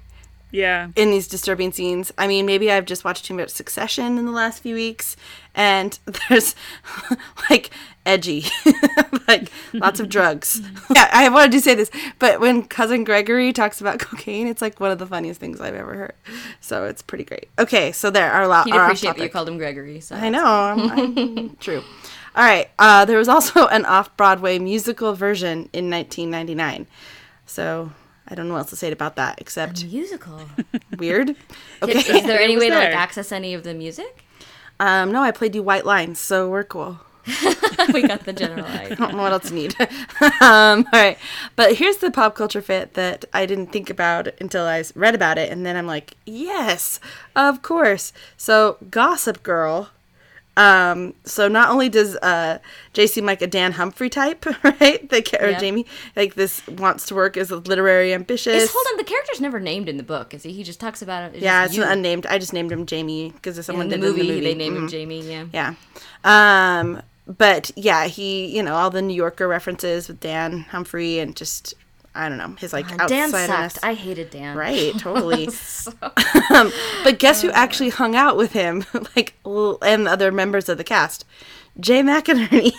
[0.52, 4.26] yeah in these disturbing scenes i mean maybe i've just watched too much succession in
[4.26, 5.16] the last few weeks
[5.56, 6.00] and
[6.30, 6.54] there's
[7.50, 7.70] like
[8.06, 8.46] edgy
[9.28, 10.62] like lots of drugs
[10.96, 14.80] yeah i wanted to say this but when cousin gregory talks about cocaine it's like
[14.82, 16.14] one of the funniest things i've ever heard
[16.60, 19.30] so it's pretty great okay so there our, lo- He'd our off appreciate that you
[19.30, 20.02] called him Gregory.
[20.02, 20.46] So I know.
[20.46, 21.84] I'm, I'm true.
[22.36, 22.70] All right.
[22.80, 26.88] Uh, there was also an off-Broadway musical version in 1999.
[27.46, 27.92] So
[28.28, 30.42] I don't know what else to say about that except musical.
[30.98, 31.36] weird.
[31.82, 32.00] Okay.
[32.00, 34.24] Is there any way to like access any of the music?
[34.80, 37.00] Um, no, I played you White Lines, so we're cool.
[37.94, 38.92] we got the general idea.
[38.92, 39.76] I don't know what else you need.
[40.42, 41.18] um, all right.
[41.56, 45.38] But here's the pop culture fit that I didn't think about until I read about
[45.38, 45.50] it.
[45.50, 47.00] And then I'm like, yes,
[47.36, 48.12] of course.
[48.36, 49.92] So, Gossip Girl.
[50.56, 52.60] Um, so not only does uh,
[52.94, 55.10] Jay seem like a Dan Humphrey type, right?
[55.10, 55.60] The, or Yeah.
[55.60, 55.86] Jamie,
[56.16, 58.62] like this wants to work as a literary ambitious.
[58.64, 60.52] Is hold on, the character's never named in the book, is he?
[60.54, 61.42] He just talks about it.
[61.42, 61.84] yeah, it's you.
[61.84, 62.28] unnamed.
[62.28, 64.46] I just named him Jamie because of someone in the movie, in the movie.
[64.46, 64.92] they name him Mhm.
[64.92, 65.22] Jamie.
[65.22, 65.46] Yeah.
[65.54, 65.74] Yeah.
[66.24, 71.36] Um, but yeah, he, you know, all the New Yorker references with Dan Humphrey and
[71.36, 71.74] just,
[72.16, 73.72] I don't know, his like Dan outsiderness.
[73.72, 73.84] sucked.
[73.84, 74.56] I hated Dan.
[74.56, 75.48] Right, totally.
[76.52, 76.72] um,
[77.04, 78.86] but guess who actually hung out with him,
[79.16, 81.26] like, and other members of the cast?
[81.80, 82.72] Jay McInerney.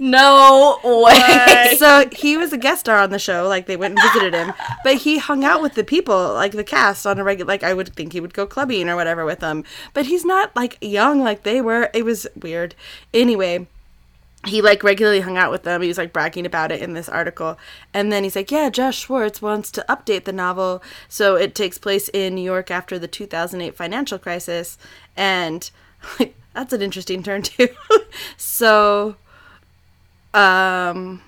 [0.00, 1.76] No way.
[1.78, 3.46] so he was a guest star on the show.
[3.46, 6.64] Like they went and visited him, but he hung out with the people, like the
[6.64, 7.46] cast, on a regular.
[7.46, 9.62] Like I would think he would go clubbing or whatever with them,
[9.94, 11.90] but he's not like young like they were.
[11.94, 12.74] It was weird.
[13.14, 13.68] Anyway,
[14.46, 15.82] he like regularly hung out with them.
[15.82, 17.58] He was like bragging about it in this article.
[17.92, 20.82] And then he's like, Yeah, Josh Schwartz wants to update the novel.
[21.08, 24.78] So it takes place in New York after the 2008 financial crisis.
[25.16, 25.70] And
[26.18, 27.68] like, that's an interesting turn, too.
[28.38, 29.16] so,
[30.34, 31.22] um,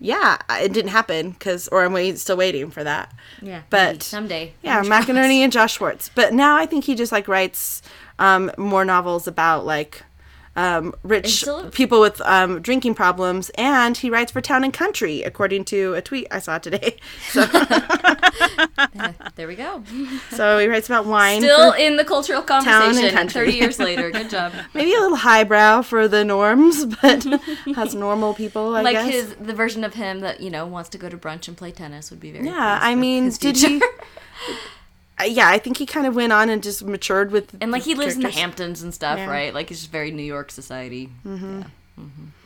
[0.00, 3.12] yeah, it didn't happen because, or I'm wait, still waiting for that.
[3.42, 4.52] yeah, But- someday.
[4.62, 6.10] Yeah, McInerney and Josh Schwartz.
[6.14, 7.82] But now I think he just like writes
[8.18, 10.02] um, more novels about like
[10.58, 15.22] um, rich still- people with um, drinking problems, and he writes for Town and Country,
[15.22, 16.96] according to a tweet I saw today.
[17.30, 17.44] So,
[19.36, 19.82] There we go.
[20.30, 21.40] so he writes about wine.
[21.42, 23.14] Still in the cultural town and conversation.
[23.16, 23.40] country.
[23.46, 24.52] Thirty years later, good job.
[24.74, 27.24] maybe a little highbrow for the norms, but
[27.76, 28.74] has normal people.
[28.74, 29.12] I like guess.
[29.12, 31.70] his the version of him that you know wants to go to brunch and play
[31.70, 32.46] tennis would be very.
[32.46, 33.80] yeah, I mean, did he?
[35.26, 37.54] Yeah, I think he kind of went on and just matured with.
[37.60, 38.30] And like he lives in the.
[38.30, 39.26] Hamptons and stuff, Yeah.
[39.30, 39.52] right?
[39.54, 41.10] Like he's just very New York society.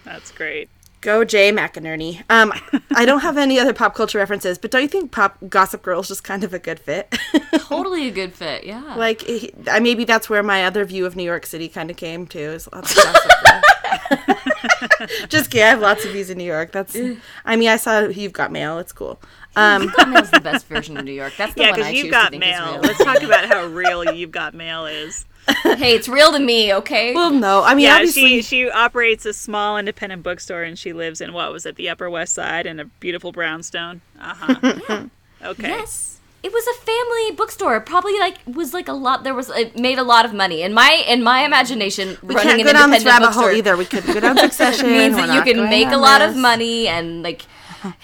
[0.05, 0.69] That's great.
[1.03, 2.23] Go Jay McInerney.
[2.31, 2.53] Um,
[2.95, 5.99] I don't have any other pop culture references, but don't you think Pop Gossip Girl
[6.01, 7.13] is just kind of a good fit?
[7.57, 8.63] Totally a good fit.
[8.65, 8.95] Yeah.
[8.97, 11.97] like, he, I maybe that's where my other view of New York City kind of
[11.97, 12.39] came to.
[12.39, 14.37] Is lots of Gossip Girl.
[15.29, 15.65] just kidding.
[15.65, 16.73] I have lots of views in New York.
[16.73, 16.97] That's.
[17.45, 18.79] I mean, I saw You've Got Mail.
[18.79, 19.21] It's cool.
[19.55, 19.83] Um,
[20.17, 21.35] is the best version of New York.
[21.37, 22.73] That's the Yeah, one I because choose you've to got think is mail.
[22.73, 22.81] real.
[22.81, 25.27] Let's talk about how real you've got mail is.
[25.63, 27.15] hey, it's real to me, okay?
[27.15, 27.63] well, no.
[27.63, 28.41] I mean, Yeah, obviously.
[28.41, 31.91] she she operates a small independent bookstore, and she lives in what was it, the
[31.91, 34.01] Upper West Side, in a beautiful brownstone.
[34.19, 35.05] Uh huh.
[35.45, 35.69] Okay.
[35.69, 36.12] Yes.
[36.43, 37.81] It was a family bookstore.
[37.81, 39.23] Probably like was like a lot.
[39.25, 42.19] There was it made a lot of money in my in my imagination.
[42.23, 43.77] we running can't an go down this independent rabbit hole either.
[43.77, 44.89] We could go down Succession.
[44.91, 47.43] means We're that you can make a on lot of money and like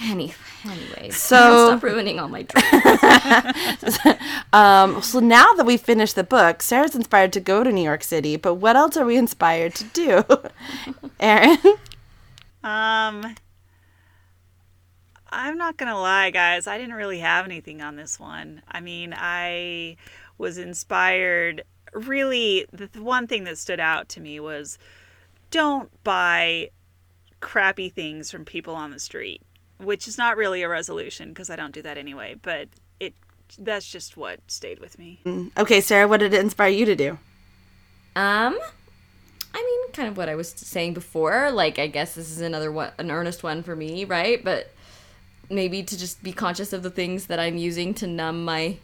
[0.01, 0.35] any
[0.65, 1.17] anyways.
[1.17, 3.99] So- stop ruining all my dreams.
[4.53, 8.03] Um, so now that we've finished the book, Sarah's inspired to go to New York
[8.03, 10.25] City, but what else are we inspired to do?
[11.21, 11.59] Erin?
[12.65, 13.35] Um,
[15.31, 16.67] I'm not gonna lie, guys.
[16.67, 18.63] I didn't really have anything on this one.
[18.69, 19.97] I mean, I
[20.39, 21.65] was inspired.
[21.93, 24.79] Really, the the one thing that stood out to me was
[25.51, 26.71] don't buy
[27.41, 29.43] crappy things from people on the street,
[29.79, 32.37] which is not really a resolution because I don't do that anyway.
[32.41, 32.69] But
[33.01, 33.15] it
[33.59, 35.21] that's just what stayed with me.
[35.57, 37.19] Okay, Sarah, what did it inspire you to do?
[38.17, 38.59] Um,
[39.55, 41.51] I mean, kind of what I was saying before.
[41.51, 44.43] Like, I guess this is another one, an earnest one for me, right?
[44.43, 44.73] But
[45.51, 48.77] maybe to just be conscious of the things that I'm using to numb my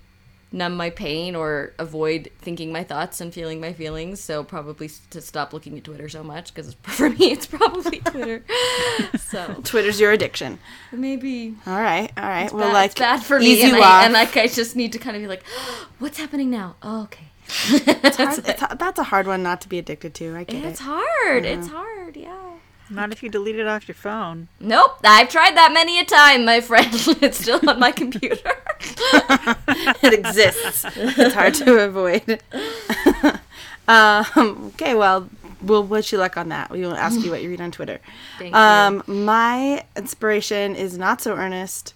[0.53, 4.21] numb my pain or avoid thinking my thoughts and feeling my feelings.
[4.21, 8.45] So probably to stop looking at Twitter so much because for me it's probably Twitter.
[9.19, 10.61] so Twitter's your addiction.
[10.93, 12.53] maybe All right, all right.
[12.53, 14.05] well, bad, like it's bad for me, and I, off.
[14.05, 15.43] and like I just need to kind of be like,
[15.99, 16.77] what's happening now?
[16.83, 17.25] Oh, okay.
[17.47, 20.37] It's hard- it's- that's a hard one not to be addicted to.
[20.37, 20.85] I get It's it.
[20.85, 21.45] hard.
[21.45, 22.17] It's hard.
[22.17, 22.54] Yeah.
[22.95, 24.49] Not if you delete it off your phone.
[24.61, 26.89] Nope, I've tried that many a time, my friend.
[27.23, 28.53] it's still on my computer.
[28.81, 30.85] it exists.
[30.97, 32.43] It's hard to avoid.
[33.89, 35.29] um, okay, well,
[35.63, 36.71] we'll wish you luck on that.
[36.71, 38.01] We will ask you what you read on Twitter.
[38.39, 41.95] Thank um, My inspiration is not so earnest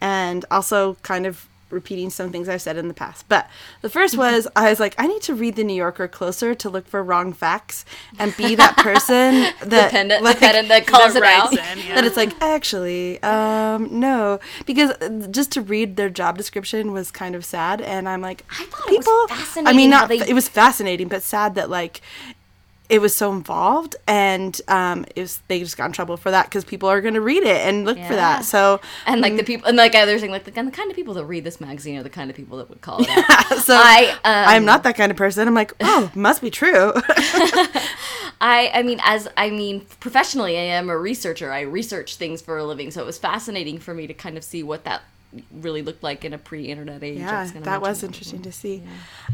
[0.00, 3.26] and also kind of repeating some things I've said in the past.
[3.28, 3.48] But
[3.82, 6.70] the first was I was like, I need to read the New Yorker closer to
[6.70, 7.84] look for wrong facts
[8.18, 11.52] and be that person that Pendant, like, pendant that calls That it out.
[11.52, 11.94] in, yeah.
[11.96, 17.10] that it's like actually um no because uh, just to read their job description was
[17.10, 19.66] kind of sad and i'm like I thought it was fascinating.
[19.68, 22.00] i mean not they- it was fascinating but sad that like
[22.88, 26.46] it was so involved and um it was they just got in trouble for that
[26.46, 28.44] because people are going to read it and look for that.
[28.44, 30.96] So And like the people, and like others saying, like the, and the kind of
[30.96, 33.58] people that read this magazine are the kind of people that would call it out.
[33.62, 35.46] so I, um, i'm not that kind of person.
[35.48, 36.92] I'm like oh must be true.
[38.40, 41.52] I I mean as I mean professionally I am a researcher.
[41.52, 44.44] I research things for a living, so it was fascinating for me to kind of
[44.44, 45.02] see what that
[45.52, 47.18] really looked like in a pre-internet age.
[47.18, 48.82] Yeah, that was interesting to see.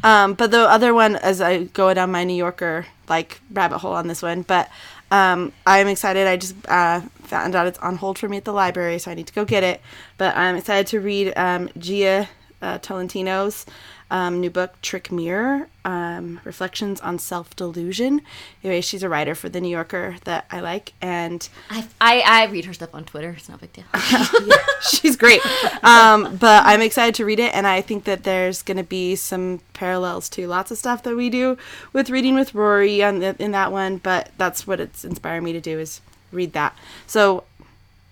[0.02, 3.92] Um, but the other one, as I go down my New Yorker like rabbit hole
[3.92, 4.70] on this one, but
[5.10, 6.26] um, I'm excited.
[6.26, 9.14] I just uh, found out it's on hold for me at the library, so I
[9.14, 9.80] need to go get it.
[10.16, 12.28] But I'm excited to read um, Jia
[12.62, 13.66] uh, Tolentino's
[14.12, 18.20] um, new book, Trick Mirror um, Reflections on Self Delusion.
[18.62, 22.44] Anyway, she's a writer for the New Yorker that I like, and I, I I
[22.46, 23.34] read her stuff on Twitter.
[23.36, 23.84] It's no big deal.
[24.82, 25.40] she's great.
[25.82, 29.16] Um, but I'm excited to read it, and I think that there's going to be
[29.16, 31.56] some parallels to lots of stuff that we do
[31.92, 33.96] with reading with Rory on the, in that one.
[33.96, 36.76] But that's what it's inspired me to do is read that.
[37.06, 37.44] So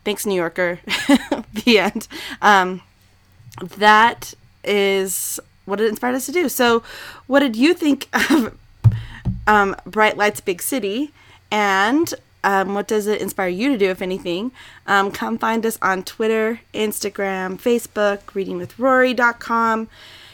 [0.04, 0.80] thanks, New Yorker.
[1.64, 2.08] the end.
[2.40, 2.80] Um,
[3.76, 4.32] that
[4.64, 6.48] is what it inspired us to do.
[6.48, 6.82] So,
[7.26, 8.56] what did you think of
[9.46, 11.12] um, Bright Lights Big City?
[11.50, 12.12] And
[12.44, 14.52] um, what does it inspire you to do, if anything?
[14.86, 19.88] Um, come find us on Twitter, Instagram, Facebook, readingwithrory.com.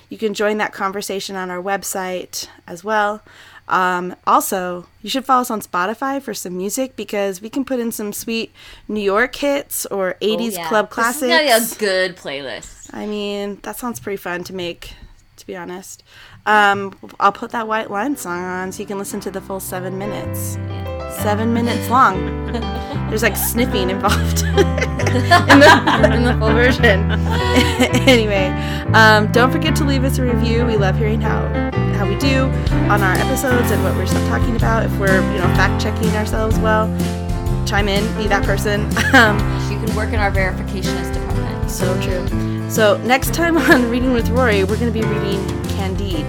[0.08, 3.22] You can join that conversation on our website as well.
[3.68, 7.80] Um, also, you should follow us on Spotify for some music because we can put
[7.80, 8.52] in some sweet
[8.86, 10.68] New York hits or 80s Yeah.
[10.68, 11.20] club This is classics.
[11.28, 12.75] gonna be a good playlist.
[12.92, 14.94] I mean, that sounds pretty fun to make,
[15.36, 16.02] to be honest.
[16.46, 19.60] Um, I'll put that White Line song on so you can listen to the full
[19.60, 20.54] seven minutes.
[21.22, 22.52] Seven minutes long.
[23.08, 27.10] There's like sniffing involved in, the, in the full version.
[28.08, 28.48] anyway,
[28.92, 30.64] um, don't forget to leave us a review.
[30.66, 31.46] We love hearing how
[31.96, 32.44] how we do
[32.90, 34.84] on our episodes and what we're talking about.
[34.84, 36.86] If we're you know fact checking ourselves well,
[37.66, 38.82] chime in, be that person.
[39.14, 39.38] Um,
[39.70, 41.70] You can work in our verificationist department.
[41.70, 42.55] so true.
[42.68, 45.40] So next time on Reading with Rory, we're going to be reading
[45.70, 46.28] Candide.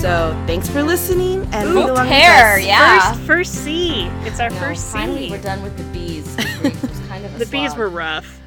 [0.00, 2.64] So thanks for listening and read along with Hair, us.
[2.64, 3.12] yeah.
[3.12, 4.04] First, first C.
[4.24, 5.30] It's our No, first finally, C.
[5.30, 6.34] we're done with the bees.
[7.08, 8.40] Kind of a The bees were rough.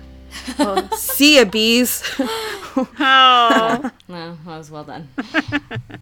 [0.96, 2.04] See ya, bees.
[2.76, 3.92] Oh.
[4.08, 5.10] No, that was well done.